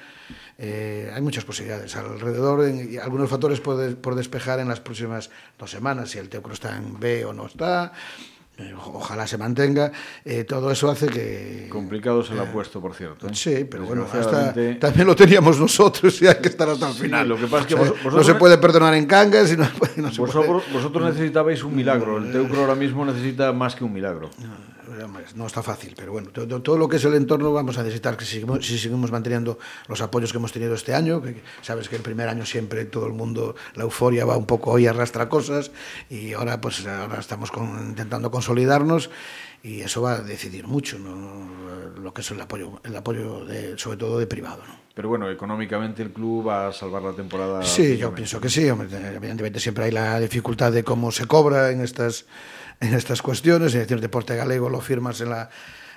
eh, 0.57 1.11
hay 1.13 1.21
muchas 1.21 1.43
posibilidades 1.43 1.95
alrededor 1.97 2.63
en- 2.65 2.97
algunos 3.01 3.29
factores 3.29 3.59
por, 3.59 3.75
de- 3.77 3.95
por 3.95 4.15
despejar 4.15 4.59
en 4.59 4.69
las 4.69 4.79
próximas 4.79 5.29
dos 5.59 5.69
semanas, 5.69 6.09
si 6.11 6.17
el 6.17 6.29
Teucro 6.29 6.53
está 6.53 6.77
en 6.77 6.97
B 6.99 7.25
o 7.25 7.33
no 7.33 7.45
está. 7.47 7.91
eh, 8.57 8.73
ojalá 8.73 9.27
se 9.27 9.37
mantenga. 9.37 9.91
eh, 10.23 10.45
todo 10.45 10.71
eso 10.71 10.89
hace 10.89 11.07
que. 11.07 11.67
Complicado 11.69 12.23
se 12.23 12.33
lo 12.33 12.43
ha 12.43 12.45
puesto, 12.45 12.79
por 12.79 12.93
cierto. 12.95 13.27
¿eh? 13.27 13.31
Sí, 13.33 13.65
pero 13.69 13.83
bueno, 13.85 14.03
hasta, 14.09 14.53
también 14.79 15.07
lo 15.07 15.13
teníamos 15.13 15.59
nosotros 15.59 16.21
y 16.21 16.27
hay 16.27 16.35
que 16.35 16.47
estar 16.47 16.69
hasta 16.69 16.87
el 16.87 16.93
Sí, 16.93 17.01
final. 17.01 17.27
lo 17.27 17.35
que 17.35 17.47
pasa 17.47 17.63
es 17.63 17.67
que 17.67 17.73
O 17.75 17.77
sea, 17.79 17.87
vos- 17.89 17.97
no 17.97 18.03
vosotros- 18.05 18.25
se 18.27 18.35
puede 18.35 18.57
perdonar 18.57 18.93
en 18.93 19.07
cangas 19.07 19.51
y 19.51 19.57
no, 19.57 19.63
no 19.97 20.09
se 20.09 20.15
puede... 20.21 20.33
Vosotros, 20.33 20.63
vosotros 20.71 21.03
necesitabais 21.13 21.61
un 21.65 21.75
milagro. 21.75 22.17
El 22.17 22.31
Teucro 22.31 22.61
ahora 22.61 22.75
mismo 22.75 23.03
necesita 23.03 23.51
más 23.51 23.75
que 23.75 23.83
un 23.83 23.91
milagro. 23.91 24.29
Hombre, 24.37 24.74
No 25.35 25.45
está 25.47 25.61
fácil, 25.63 25.93
pero 25.95 26.11
bueno, 26.11 26.29
todo, 26.29 26.61
todo 26.61 26.77
lo 26.77 26.87
que 26.87 26.97
es 26.97 27.05
el 27.05 27.13
entorno 27.15 27.51
vamos 27.51 27.77
a 27.77 27.83
necesitar 27.83 28.15
que 28.17 28.25
si 28.25 28.33
seguimos, 28.33 28.65
si 28.65 28.77
seguimos 28.77 29.11
manteniendo 29.11 29.57
los 29.87 30.01
apoyos 30.01 30.31
que 30.31 30.37
hemos 30.37 30.51
tenido 30.51 30.73
este 30.75 30.93
año, 30.93 31.21
que 31.21 31.41
sabes 31.61 31.89
que 31.89 31.95
el 31.95 32.01
primer 32.01 32.29
año 32.29 32.45
siempre 32.45 32.85
todo 32.85 33.07
el 33.07 33.13
mundo, 33.13 33.55
la 33.75 33.83
euforia 33.83 34.25
va 34.25 34.37
un 34.37 34.45
poco 34.45 34.71
hoy 34.71 34.87
arrastra 34.87 35.27
cosas 35.29 35.71
y 36.09 36.33
ahora 36.33 36.61
pues 36.61 36.85
ahora 36.87 37.19
estamos 37.19 37.51
con- 37.51 37.87
intentando 37.89 38.31
consolidarnos 38.31 39.09
y 39.63 39.81
eso 39.81 40.01
va 40.01 40.13
a 40.13 40.19
decidir 40.21 40.67
mucho 40.67 40.99
¿no? 40.99 41.47
lo 41.99 42.13
que 42.13 42.21
es 42.21 42.31
el 42.31 42.39
apoyo, 42.39 42.79
el 42.83 42.95
apoyo 42.95 43.45
de, 43.45 43.77
sobre 43.77 43.97
todo 43.97 44.19
de 44.19 44.27
privado. 44.27 44.61
¿no? 44.67 44.85
Pero 44.93 45.09
bueno, 45.09 45.29
económicamente 45.29 46.01
el 46.03 46.11
club 46.13 46.47
va 46.47 46.67
a 46.67 46.71
salvar 46.71 47.01
la 47.01 47.11
temporada. 47.13 47.63
Sí, 47.63 47.97
yo 47.97 48.13
pienso 48.15 48.39
que 48.39 48.49
sí. 48.49 48.65
Evidentemente 48.67 49.59
siempre 49.59 49.85
hay 49.85 49.91
la 49.91 50.19
dificultad 50.21 50.71
de 50.71 50.83
cómo 50.85 51.11
se 51.11 51.25
cobra 51.25 51.71
en 51.71 51.81
estas, 51.81 52.25
en 52.79 52.93
estas 52.93 53.21
cuestiones, 53.21 53.73
es 53.73 53.81
decir, 53.81 53.95
el 53.95 54.01
deporte 54.01 54.35
galego 54.35 54.69
lo 54.69 54.81
firmas 54.81 55.21
en 55.21 55.29
la 55.29 55.49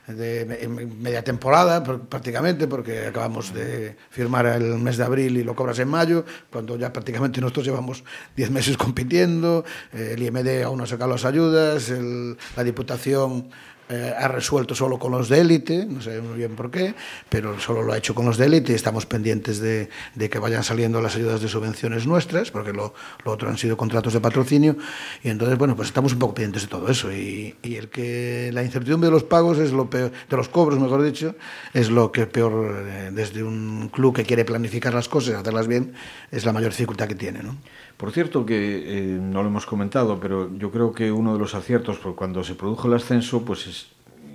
de 0.09 0.41
en 0.63 1.03
media 1.03 1.23
temporada 1.23 1.83
prácticamente 1.83 2.67
porque 2.67 3.07
acabamos 3.07 3.53
de 3.53 3.95
firmar 4.11 4.47
el 4.47 4.79
mes 4.79 4.97
de 4.97 5.05
abril 5.05 5.37
y 5.37 5.45
lo 5.45 5.55
cobras 5.55 5.79
en 5.81 5.89
mayo 5.89 6.25
cuando 6.51 6.79
ya 6.79 6.93
prácticamente 6.93 7.41
nosotros 7.43 7.67
llevamos 7.67 8.05
10 8.35 8.51
meses 8.51 8.77
compitiendo 8.79 9.65
el 9.93 10.23
IMD 10.23 10.63
aún 10.65 10.79
no 10.79 10.85
ha 10.85 10.87
sacado 10.87 11.11
las 11.11 11.27
ayudas 11.27 11.91
el, 11.91 12.39
la 12.57 12.65
Diputación 12.65 13.51
eh, 13.89 14.15
ha 14.17 14.29
resuelto 14.29 14.75
solo 14.75 14.99
con 14.99 15.13
los 15.13 15.29
de 15.29 15.41
élite, 15.41 15.87
no 15.87 16.01
muy 16.23 16.39
bien 16.39 16.55
por 16.57 16.71
qué, 16.71 16.95
pero 17.29 17.59
solo 17.59 17.83
lo 17.83 17.93
ha 17.93 17.99
hecho 17.99 18.15
con 18.15 18.27
los 18.27 18.37
de 18.37 18.47
élite 18.47 18.73
y 18.73 18.75
estamos 18.75 19.07
pendientes 19.07 19.61
de, 19.61 19.89
que 20.29 20.39
vayan 20.39 20.63
saliendo 20.63 21.01
las 21.01 21.17
ayudas 21.17 21.41
de 21.41 21.49
subvenciones 21.49 22.07
nuestras, 22.07 22.51
porque 22.51 22.73
lo, 22.73 22.95
otro 23.25 23.49
han 23.49 23.59
sido 23.59 23.77
contratos 23.77 24.13
de 24.13 24.21
patrocinio, 24.21 24.77
y 25.23 25.31
entonces, 25.31 25.57
bueno, 25.59 25.75
pues 25.77 25.89
estamos 25.89 26.13
un 26.13 26.19
poco 26.19 26.35
pendientes 26.35 26.63
de 26.63 26.69
todo 26.69 26.89
eso, 26.89 27.13
y, 27.13 27.57
y 27.63 27.77
el 27.77 27.89
que 27.89 28.51
la 28.53 28.63
incertidumbre 28.63 29.09
de 29.09 29.13
los 29.13 29.25
pagos 29.25 29.59
es 29.59 29.73
lo 29.73 29.89
peor, 29.89 30.13
de 30.29 30.37
los 30.37 30.49
cobros, 30.49 30.79
mejor 30.79 31.03
dicho, 31.03 31.35
es 31.73 31.91
lo 31.91 32.13
que 32.13 32.27
peor, 32.27 32.85
eh, 32.87 33.11
desde 33.13 33.43
un 33.43 33.89
club 33.89 34.15
que 34.15 34.25
quiere 34.25 34.45
planificar 34.45 34.95
las 34.95 35.09
cosas, 35.09 35.35
hacerlas 35.35 35.67
bien, 35.67 35.95
es 36.31 36.45
la 36.45 36.53
mayor 36.53 36.71
dificultad 36.71 37.09
que 37.09 37.15
tiene, 37.15 37.43
¿no? 37.43 37.57
Por 37.99 38.13
cierto, 38.13 38.47
que 38.47 38.55
eh, 38.57 39.19
no 39.21 39.43
lo 39.43 39.49
hemos 39.49 39.67
comentado, 39.67 40.21
pero 40.21 40.57
yo 40.57 40.71
creo 40.71 40.93
que 40.93 41.11
uno 41.11 41.33
de 41.33 41.41
los 41.41 41.57
aciertos, 41.57 41.99
por 41.99 42.15
cuando 42.15 42.45
se 42.45 42.55
produjo 42.55 42.87
el 42.87 42.95
ascenso, 42.95 43.45
pues 43.45 43.67
es 43.67 43.89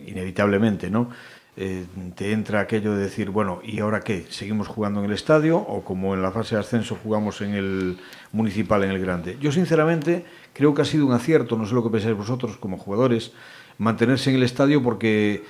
inevitablemente, 0.05 0.89
¿no? 0.89 1.09
Eh, 1.55 1.85
te 2.15 2.33
entra 2.33 2.59
aquello 2.59 2.93
de 2.93 3.03
decir, 3.03 3.29
bueno, 3.29 3.61
¿y 3.63 3.79
ahora 3.79 4.01
qué? 4.01 4.25
¿Seguimos 4.29 4.67
jugando 4.67 4.99
en 4.99 5.05
el 5.05 5.13
estadio 5.13 5.57
o 5.57 5.81
como 5.85 6.13
en 6.13 6.21
la 6.21 6.31
fase 6.31 6.55
de 6.55 6.61
ascenso 6.61 6.97
jugamos 7.01 7.39
en 7.39 7.53
el 7.53 7.97
municipal, 8.33 8.83
en 8.83 8.89
el 8.89 8.99
grande? 8.99 9.37
Yo 9.39 9.49
sinceramente 9.53 10.25
creo 10.51 10.73
que 10.73 10.81
ha 10.81 10.85
sido 10.85 11.05
un 11.05 11.13
acierto, 11.13 11.55
no 11.55 11.65
sé 11.65 11.73
lo 11.73 11.83
que 11.83 11.89
pensáis 11.89 12.17
vosotros 12.17 12.57
como 12.57 12.77
jugadores, 12.77 13.31
mantenerse 13.77 14.29
en 14.29 14.35
el 14.35 14.43
estadio 14.43 14.83
porque 14.83 15.45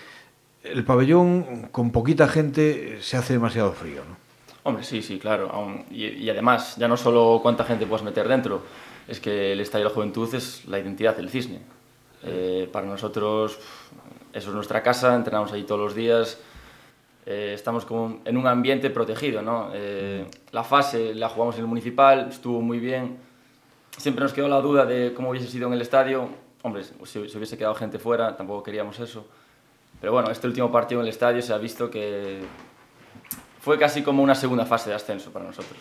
el 0.63 0.83
pabellón 0.83 1.69
con 1.71 1.91
poquita 1.91 2.27
gente 2.27 2.99
se 3.01 3.17
hace 3.17 3.33
demasiado 3.33 3.71
frío, 3.71 4.03
¿no? 4.07 4.22
Hombre, 4.63 4.83
sí, 4.83 5.01
sí, 5.01 5.19
claro. 5.19 5.49
aún- 5.51 5.85
y, 5.91 6.05
y 6.05 6.29
además, 6.29 6.75
ya 6.77 6.87
no 6.87 6.95
solo 6.97 7.39
cuánta 7.41 7.63
gente 7.65 7.85
puedes 7.85 8.03
meter 8.03 8.27
dentro, 8.27 8.61
es 9.07 9.19
que 9.19 9.51
el 9.51 9.59
Estadio 9.59 9.85
de 9.85 9.89
la 9.89 9.95
Juventud 9.95 10.33
es 10.33 10.65
la 10.65 10.79
identidad 10.79 11.15
del 11.17 11.29
cisne. 11.29 11.59
Eh, 12.25 12.69
para 12.71 12.87
nosotros, 12.87 13.59
eso 14.31 14.49
es 14.49 14.55
nuestra 14.55 14.81
casa, 14.81 15.13
entrenamos 15.15 15.51
ahí 15.51 15.63
todos 15.63 15.81
los 15.81 15.93
días, 15.93 16.39
eh, 17.25 17.51
estamos 17.53 17.83
como 17.85 18.21
en 18.23 18.37
un 18.37 18.47
ambiente 18.47 18.89
protegido, 18.89 19.41
¿no? 19.41 19.71
Eh, 19.73 20.25
la 20.51 20.63
fase 20.63 21.13
la 21.13 21.27
jugamos 21.27 21.55
en 21.55 21.61
el 21.61 21.67
municipal, 21.67 22.29
estuvo 22.29 22.61
muy 22.61 22.79
bien. 22.79 23.17
Siempre 23.97 24.23
nos 24.23 24.31
quedó 24.33 24.47
la 24.47 24.61
duda 24.61 24.85
de 24.85 25.13
cómo 25.13 25.29
hubiese 25.31 25.47
sido 25.47 25.67
en 25.67 25.73
el 25.73 25.81
estadio. 25.81 26.29
Hombre, 26.61 26.83
si, 26.83 26.93
si 27.29 27.37
hubiese 27.37 27.57
quedado 27.57 27.75
gente 27.75 27.99
fuera, 27.99 28.35
tampoco 28.37 28.63
queríamos 28.63 28.97
eso. 28.99 29.25
Pero 29.99 30.13
bueno, 30.13 30.31
este 30.31 30.47
último 30.47 30.71
partido 30.71 31.01
en 31.01 31.07
el 31.07 31.09
estadio 31.11 31.41
se 31.41 31.53
ha 31.53 31.57
visto 31.57 31.89
que 31.91 32.39
fue 33.63 33.79
casi 33.79 34.03
como 34.03 34.21
una 34.21 34.35
segunda 34.35 34.65
fase 34.65 34.89
de 34.89 34.95
ascenso 34.97 35.31
para 35.31 35.45
nosotros. 35.45 35.79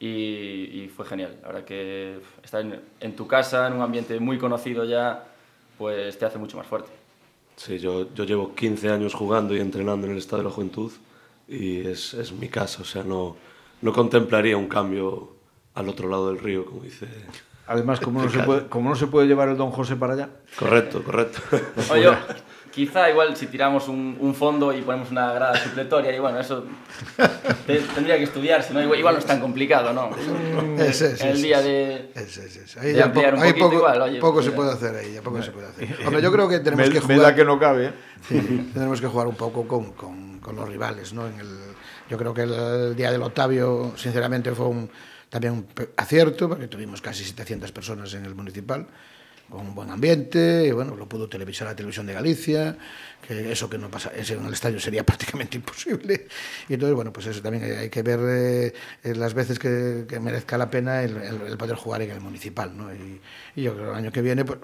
Y, 0.00 0.06
y 0.06 0.90
fue 0.94 1.04
genial. 1.04 1.38
Verdad 1.42 1.62
que 1.62 2.20
estar 2.42 2.62
en, 2.62 2.80
en 3.00 3.14
tu 3.14 3.26
casa, 3.26 3.66
en 3.66 3.74
un 3.74 3.82
ambiente 3.82 4.18
muy 4.18 4.38
conocido 4.38 4.84
ya, 4.86 5.22
pues 5.76 6.18
te 6.18 6.24
hace 6.24 6.38
mucho 6.38 6.56
más 6.56 6.66
fuerte. 6.66 6.90
Sí, 7.56 7.78
yo, 7.78 8.12
yo 8.14 8.24
llevo 8.24 8.54
15 8.54 8.88
años 8.88 9.12
jugando 9.12 9.54
y 9.54 9.60
entrenando 9.60 10.06
en 10.06 10.12
el 10.12 10.18
Estado 10.18 10.38
de 10.42 10.48
la 10.48 10.54
Juventud 10.54 10.90
y 11.46 11.86
es, 11.86 12.14
es 12.14 12.32
mi 12.32 12.48
casa, 12.48 12.80
o 12.80 12.86
sea, 12.86 13.04
no, 13.04 13.36
no 13.82 13.92
contemplaría 13.92 14.56
un 14.56 14.68
cambio 14.68 15.34
al 15.74 15.90
otro 15.90 16.08
lado 16.08 16.28
del 16.28 16.38
río, 16.38 16.64
como 16.64 16.82
dice. 16.82 17.06
Además, 17.66 18.00
como 18.00 18.22
no, 18.24 18.30
se 18.30 18.38
puede, 18.38 18.68
como 18.68 18.88
no 18.88 18.96
se 18.96 19.06
puede 19.06 19.26
llevar 19.26 19.50
el 19.50 19.58
Don 19.58 19.70
José 19.70 19.96
para 19.96 20.14
allá, 20.14 20.30
Correcto, 20.58 21.02
correcto. 21.04 21.40
Oye, 21.90 22.04
yo, 22.04 22.12
quizá 22.72 23.08
igual 23.10 23.36
si 23.36 23.46
tiramos 23.46 23.86
un, 23.88 24.16
un 24.18 24.34
fondo 24.34 24.72
y 24.72 24.80
ponemos 24.82 25.10
una 25.10 25.32
grada 25.32 25.56
supletoria, 25.62 26.14
y 26.16 26.18
bueno, 26.18 26.40
eso 26.40 26.64
te- 27.66 27.80
tendría 27.80 28.16
que 28.16 28.24
estudiar, 28.24 28.62
si 28.62 28.72
no, 28.72 28.82
igual, 28.82 28.98
igual 28.98 29.14
no 29.14 29.20
es 29.20 29.26
tan 29.26 29.40
complicado, 29.40 29.92
¿no? 29.92 30.10
Ese, 30.82 31.12
ese, 31.12 31.28
el 31.28 31.34
ese, 31.36 31.42
día 31.46 31.60
de... 31.62 32.10
Ese, 32.14 32.46
ese. 32.46 32.80
Ahí 32.80 32.88
de 32.92 32.94
ya 32.98 33.04
ampliar 33.04 33.34
poco, 33.34 33.42
un 33.44 33.48
poquito 33.48 33.64
poco, 33.66 33.76
igual, 33.78 34.02
oye, 34.02 34.18
poco 34.20 34.32
pues 34.34 34.46
se 34.46 34.52
puede 34.52 34.72
hacer 34.72 34.96
ahí, 34.96 35.12
ya 35.14 35.22
poco 35.22 35.42
se 35.42 35.50
puede 35.52 35.68
hacer. 35.68 35.96
Hombre, 36.06 36.22
yo 36.22 36.32
creo 36.32 36.48
que 36.48 36.58
tenemos 36.60 36.86
me, 36.88 36.92
que 36.92 37.00
me 37.00 37.14
jugar... 37.14 37.20
da 37.20 37.34
que 37.34 37.44
no 37.44 37.58
cabe. 37.58 37.86
¿eh? 37.86 37.92
Sí, 38.28 38.70
tenemos 38.72 39.00
que 39.00 39.06
jugar 39.06 39.26
un 39.26 39.36
poco 39.36 39.66
con, 39.68 39.92
con, 39.92 40.38
con 40.40 40.56
los 40.56 40.68
rivales, 40.68 41.12
¿no? 41.12 41.26
En 41.28 41.38
el, 41.40 41.48
yo 42.08 42.16
creo 42.18 42.32
que 42.32 42.42
el, 42.42 42.52
el 42.52 42.96
día 42.96 43.10
del 43.12 43.22
Octavio, 43.22 43.92
sinceramente, 43.96 44.52
fue 44.52 44.66
un, 44.66 44.90
también 45.28 45.52
un 45.54 45.66
acierto, 45.96 46.48
porque 46.48 46.68
tuvimos 46.68 47.00
casi 47.02 47.24
700 47.24 47.70
personas 47.72 48.12
en 48.14 48.24
el 48.24 48.34
municipal. 48.34 48.86
Con 49.48 49.60
un 49.60 49.74
buen 49.74 49.90
ambiente, 49.90 50.66
y 50.66 50.72
bueno, 50.72 50.96
lo 50.96 51.08
pudo 51.08 51.28
televisar 51.28 51.68
la 51.68 51.76
televisión 51.76 52.06
de 52.06 52.14
Galicia, 52.14 52.76
que 53.26 53.52
eso 53.52 53.70
que 53.70 53.78
no 53.78 53.88
pasa 53.88 54.10
en 54.14 54.46
el 54.46 54.52
estadio 54.52 54.80
sería 54.80 55.04
prácticamente 55.06 55.56
imposible. 55.56 56.26
Y 56.68 56.74
entonces, 56.74 56.94
bueno, 56.94 57.12
pues 57.12 57.26
eso 57.26 57.40
también 57.40 57.64
hay 57.78 57.88
que 57.88 58.02
ver 58.02 58.20
eh, 58.22 58.74
eh, 59.04 59.14
las 59.14 59.34
veces 59.34 59.58
que, 59.58 60.04
que, 60.08 60.18
merezca 60.18 60.58
la 60.58 60.70
pena 60.70 61.02
el, 61.02 61.16
el, 61.16 61.40
el, 61.42 61.56
poder 61.56 61.76
jugar 61.76 62.02
en 62.02 62.10
el 62.10 62.20
municipal, 62.20 62.76
¿no? 62.76 62.92
Y, 62.92 63.20
y, 63.54 63.62
yo 63.62 63.74
creo 63.74 63.86
que 63.86 63.90
el 63.90 63.96
año 63.96 64.12
que 64.12 64.22
viene, 64.22 64.44
pues, 64.44 64.58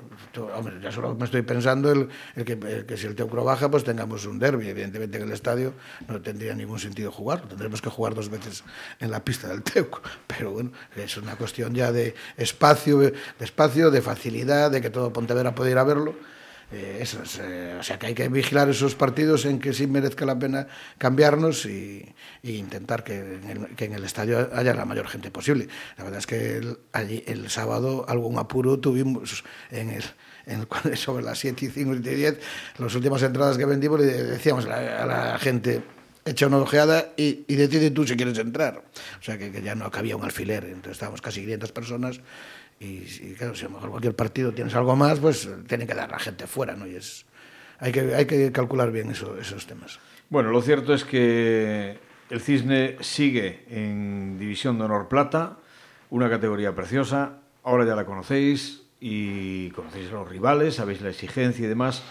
hombre, 0.55 0.75
ya 0.83 0.91
solo 0.91 1.15
me 1.15 1.25
estoy 1.25 1.43
pensando 1.43 1.93
el, 1.93 2.09
el, 2.35 2.45
que, 2.45 2.59
que 2.87 2.97
si 2.97 3.07
el 3.07 3.15
Teucro 3.15 3.45
baja, 3.45 3.71
pues 3.71 3.85
tengamos 3.85 4.27
un 4.27 4.39
derby. 4.39 4.69
Evidentemente 4.69 5.19
en 5.19 5.25
el 5.25 5.33
estadio 5.33 5.75
no 6.09 6.21
tendría 6.21 6.55
ningún 6.55 6.81
sentido 6.81 7.13
jugar, 7.13 7.49
tendremos 7.49 7.81
que 7.81 7.91
jugar 7.91 8.15
dos 8.15 8.29
veces 8.29 8.65
en 8.99 9.11
la 9.11 9.25
pista 9.25 9.49
del 9.49 9.63
Teucro. 9.63 10.03
Pero 10.27 10.51
bueno, 10.51 10.73
es 10.97 11.17
una 11.17 11.37
cuestión 11.37 11.75
ya 11.75 11.93
de 11.93 12.15
espacio, 12.37 12.99
de 12.99 13.15
espacio, 13.41 13.91
de 13.91 14.03
facilidad, 14.03 14.68
de 14.71 14.81
que 14.81 14.91
todo 14.91 15.13
Pontevedra 15.13 15.55
pueda 15.55 15.71
ir 15.71 15.79
a 15.79 15.85
verlo 15.85 16.15
eh, 16.71 16.99
eso 17.01 17.23
es, 17.23 17.41
eh, 17.43 17.77
o 17.81 17.83
sea 17.83 17.99
que 17.99 18.09
hay 18.09 18.15
que 18.15 18.29
vigilar 18.29 18.69
esos 18.69 18.95
partidos 18.95 19.47
en 19.47 19.59
que 19.59 19.73
sí 19.73 19.87
merezca 19.87 20.27
la 20.27 20.39
pena 20.39 20.67
cambiarnos 20.99 21.65
y, 21.65 22.15
y 22.43 22.57
intentar 22.57 23.05
que 23.05 23.17
en, 23.17 23.49
el, 23.49 23.67
que 23.75 23.87
en, 23.87 23.95
el, 23.95 24.05
estadio 24.05 24.51
haya 24.53 24.75
la 24.75 24.85
mayor 24.85 25.09
gente 25.09 25.31
posible. 25.31 25.69
La 25.97 26.05
verdad 26.05 26.19
es 26.19 26.27
que 26.27 26.59
el, 26.59 26.79
allí, 26.93 27.25
el 27.27 27.49
sábado 27.49 28.05
algún 28.07 28.39
apuro 28.39 28.79
tuvimos 28.79 29.45
en 29.71 29.91
el, 29.91 30.05
en 30.45 30.67
el, 30.85 30.97
sobre 30.99 31.25
las 31.25 31.39
7 31.39 31.65
y 31.65 31.69
5 31.71 31.95
y 31.95 31.99
10, 32.01 32.39
las 32.77 32.95
últimas 32.95 33.23
entradas 33.23 33.57
que 33.57 33.65
vendimos 33.65 34.01
le 34.01 34.07
decíamos 34.07 34.67
a 34.67 34.69
la, 34.69 35.03
a 35.03 35.07
la 35.07 35.39
gente 35.39 35.83
echa 36.27 36.49
una 36.49 36.59
ojeada 36.59 37.13
y, 37.17 37.47
y 37.49 37.55
decide 37.55 37.91
tú 37.91 38.07
si 38.07 38.15
quieres 38.15 38.37
entrar. 38.37 38.83
O 39.19 39.23
sea 39.23 39.39
que, 39.39 39.51
que 39.51 39.63
ya 39.63 39.75
no 39.75 39.91
cabía 39.91 40.17
un 40.17 40.25
alfiler, 40.25 40.65
entonces 40.65 40.93
estábamos 40.93 41.23
casi 41.23 41.41
500 41.41 41.73
personas 41.73 42.21
y, 42.81 42.87
y, 42.87 43.35
claro, 43.37 43.55
si 43.55 43.65
a 43.65 43.69
lo 43.69 43.75
mejor 43.75 43.91
cualquier 43.91 44.15
partido 44.15 44.53
tienes 44.53 44.75
algo 44.75 44.95
más, 44.97 45.19
pues 45.21 45.49
tiene 45.67 45.87
que 45.87 45.95
dar 45.95 46.11
la 46.11 46.19
gente 46.19 46.47
fuera, 46.47 46.75
¿no? 46.75 46.87
Y 46.87 46.97
es, 46.97 47.27
hay, 47.79 47.93
que, 47.93 48.15
hay 48.15 48.27
que 48.27 48.53
calcular 48.53 48.91
bien 48.93 49.11
eso, 49.11 49.39
esos 49.39 49.67
temas. 49.67 49.99
Bueno, 50.31 50.51
lo 50.51 50.63
cierto 50.63 50.95
es 50.95 51.05
que 51.05 51.99
el 52.31 52.41
Cisne 52.41 52.97
sigue 53.01 53.65
en 53.71 54.39
División 54.39 54.79
de 54.79 54.85
Honor 54.85 55.09
Plata, 55.09 55.57
una 56.11 56.31
categoría 56.31 56.75
preciosa, 56.75 57.39
ahora 57.65 57.85
ya 57.85 57.97
la 57.97 58.05
conocéis 58.05 58.83
y 59.01 59.71
conocéis 59.71 60.11
a 60.11 60.15
los 60.15 60.29
rivales, 60.29 60.77
sabéis 60.77 61.01
la 61.01 61.11
exigencia 61.11 61.65
y 61.65 61.69
demás. 61.69 62.03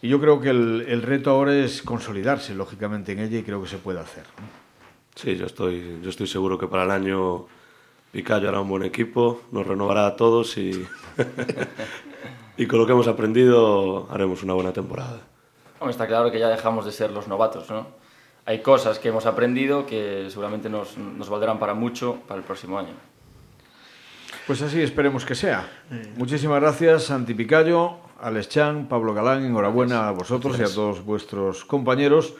Y 0.00 0.08
yo 0.08 0.20
creo 0.20 0.40
que 0.40 0.50
el, 0.50 0.84
el 0.88 1.02
reto 1.02 1.30
ahora 1.30 1.56
es 1.56 1.82
consolidarse, 1.82 2.54
lógicamente, 2.54 3.12
en 3.12 3.18
ella 3.18 3.38
y 3.38 3.42
creo 3.42 3.60
que 3.60 3.68
se 3.68 3.78
puede 3.78 3.98
hacer. 3.98 4.24
¿no? 4.38 4.68
Sí, 5.18 5.36
yo 5.36 5.46
estoy, 5.46 5.98
yo 6.00 6.10
estoy 6.10 6.28
seguro 6.28 6.56
que 6.56 6.68
para 6.68 6.84
el 6.84 6.92
año 6.92 7.46
Picayo 8.12 8.48
hará 8.48 8.60
un 8.60 8.68
buen 8.68 8.82
equipo, 8.84 9.42
nos 9.52 9.66
renovará 9.66 10.06
a 10.06 10.16
todos 10.16 10.56
y, 10.56 10.86
y 12.56 12.66
con 12.66 12.78
lo 12.78 12.86
que 12.86 12.92
hemos 12.92 13.08
aprendido 13.08 14.08
haremos 14.10 14.42
una 14.42 14.54
buena 14.54 14.72
temporada. 14.72 15.20
Bueno, 15.78 15.90
está 15.90 16.06
claro 16.06 16.30
que 16.30 16.38
ya 16.38 16.48
dejamos 16.48 16.84
de 16.84 16.92
ser 16.92 17.10
los 17.10 17.28
novatos, 17.28 17.70
¿no? 17.70 17.86
Hay 18.46 18.62
cosas 18.62 18.98
que 18.98 19.08
hemos 19.08 19.26
aprendido 19.26 19.84
que 19.84 20.28
seguramente 20.30 20.70
nos, 20.70 20.96
nos 20.96 21.28
valdrán 21.28 21.58
para 21.58 21.74
mucho 21.74 22.16
para 22.26 22.40
el 22.40 22.46
próximo 22.46 22.78
año. 22.78 22.94
Pues 24.46 24.62
así 24.62 24.80
esperemos 24.80 25.26
que 25.26 25.34
sea. 25.34 25.68
Muchísimas 26.16 26.58
gracias, 26.58 27.04
Santi 27.04 27.34
Picayo, 27.34 27.98
Alex 28.18 28.48
Chan, 28.48 28.88
Pablo 28.88 29.12
Galán, 29.12 29.44
enhorabuena 29.44 30.08
a 30.08 30.12
vosotros 30.12 30.56
gracias. 30.56 30.70
y 30.70 30.72
a 30.72 30.74
todos 30.74 31.04
vuestros 31.04 31.66
compañeros 31.66 32.34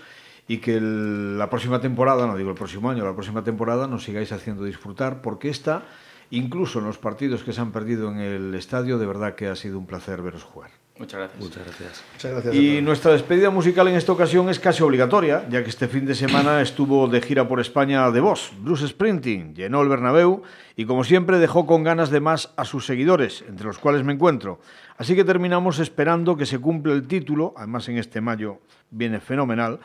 y 0.48 0.58
que 0.58 0.76
el, 0.76 1.38
la 1.38 1.50
próxima 1.50 1.80
temporada, 1.80 2.26
no 2.26 2.36
digo 2.36 2.50
el 2.50 2.56
próximo 2.56 2.90
año, 2.90 3.04
la 3.04 3.12
próxima 3.12 3.44
temporada 3.44 3.86
nos 3.86 4.02
sigáis 4.02 4.32
haciendo 4.32 4.64
disfrutar, 4.64 5.20
porque 5.20 5.50
esta, 5.50 5.82
incluso 6.30 6.78
en 6.78 6.86
los 6.86 6.98
partidos 6.98 7.44
que 7.44 7.52
se 7.52 7.60
han 7.60 7.70
perdido 7.70 8.10
en 8.10 8.18
el 8.18 8.54
estadio, 8.54 8.98
de 8.98 9.06
verdad 9.06 9.34
que 9.34 9.46
ha 9.46 9.54
sido 9.54 9.78
un 9.78 9.86
placer 9.86 10.22
veros 10.22 10.42
jugar. 10.42 10.70
Muchas 10.98 11.20
gracias. 11.20 11.40
Muchas 11.40 11.64
gracias. 11.64 12.04
Muchas 12.14 12.32
gracias 12.32 12.54
y 12.56 12.82
nuestra 12.82 13.12
despedida 13.12 13.50
musical 13.50 13.86
en 13.86 13.94
esta 13.94 14.10
ocasión 14.10 14.48
es 14.48 14.58
casi 14.58 14.82
obligatoria, 14.82 15.46
ya 15.48 15.62
que 15.62 15.68
este 15.68 15.86
fin 15.86 16.06
de 16.06 16.14
semana 16.16 16.60
estuvo 16.60 17.06
de 17.06 17.20
gira 17.20 17.46
por 17.46 17.60
España 17.60 18.10
de 18.10 18.20
voz. 18.20 18.50
Bruce 18.60 18.88
Sprinting 18.88 19.54
llenó 19.54 19.82
el 19.82 19.88
Bernabéu 19.88 20.42
y 20.74 20.86
como 20.86 21.04
siempre 21.04 21.38
dejó 21.38 21.66
con 21.66 21.84
ganas 21.84 22.10
de 22.10 22.18
más 22.18 22.52
a 22.56 22.64
sus 22.64 22.84
seguidores, 22.84 23.44
entre 23.46 23.66
los 23.66 23.78
cuales 23.78 24.02
me 24.02 24.12
encuentro. 24.12 24.60
Así 24.96 25.14
que 25.14 25.24
terminamos 25.24 25.78
esperando 25.78 26.36
que 26.36 26.46
se 26.46 26.58
cumpla 26.58 26.94
el 26.94 27.06
título, 27.06 27.54
además 27.56 27.88
en 27.88 27.98
este 27.98 28.20
mayo 28.20 28.58
viene 28.90 29.20
fenomenal, 29.20 29.78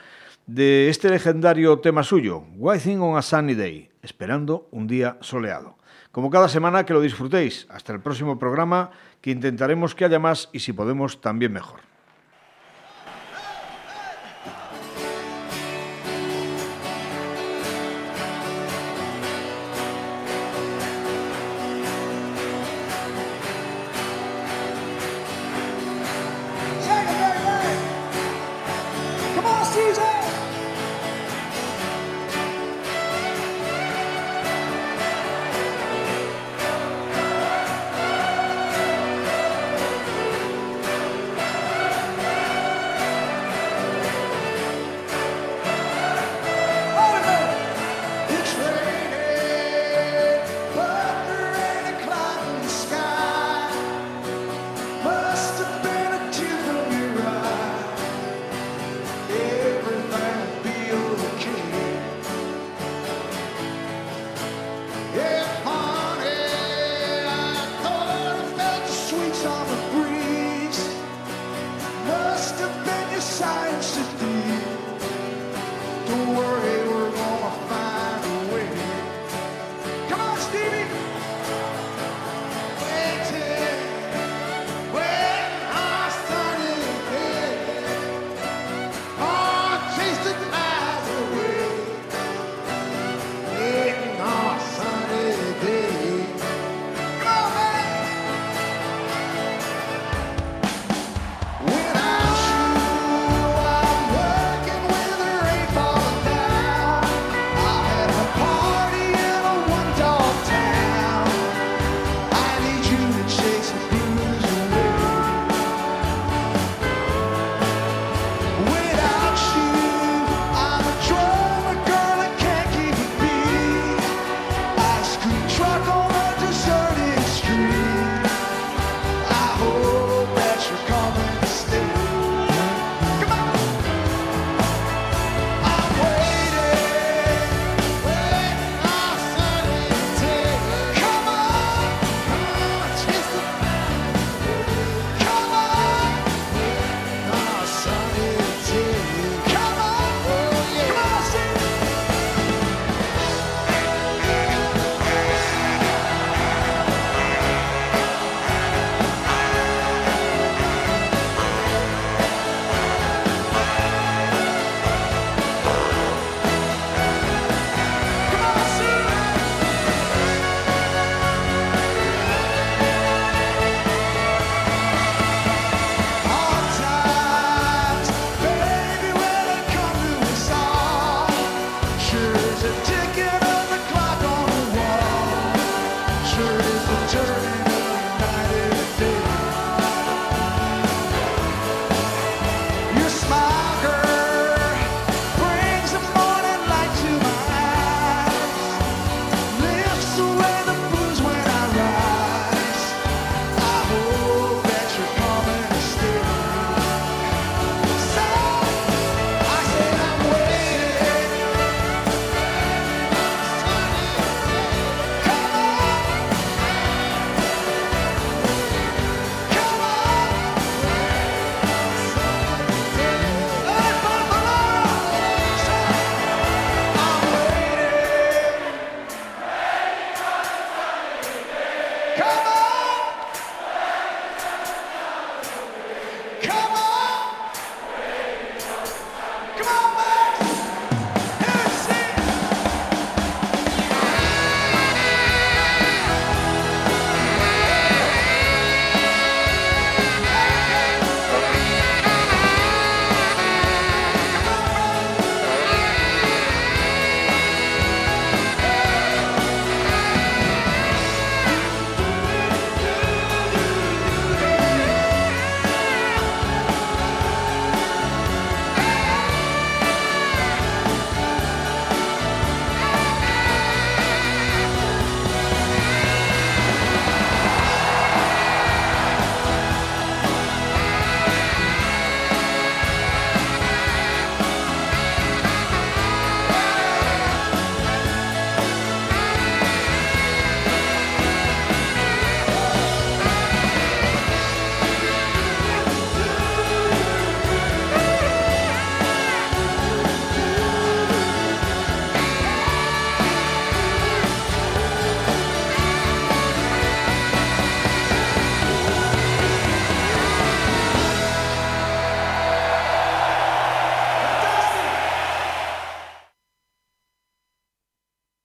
de 0.45 0.89
este 0.89 1.09
legendario 1.09 1.79
tema 1.79 2.03
suyo, 2.03 2.43
Waiting 2.57 2.99
on 2.99 3.17
a 3.17 3.21
Sunny 3.21 3.53
Day, 3.53 3.89
esperando 4.01 4.67
un 4.71 4.87
día 4.87 5.17
soleado. 5.21 5.77
Como 6.11 6.29
cada 6.29 6.49
semana, 6.49 6.85
que 6.85 6.93
lo 6.93 7.01
disfrutéis. 7.01 7.65
Hasta 7.69 7.93
el 7.93 8.01
próximo 8.01 8.37
programa, 8.37 8.91
que 9.21 9.31
intentaremos 9.31 9.95
que 9.95 10.05
haya 10.05 10.19
más 10.19 10.49
y 10.51 10.59
si 10.59 10.73
podemos, 10.73 11.21
también 11.21 11.53
mejor. 11.53 11.92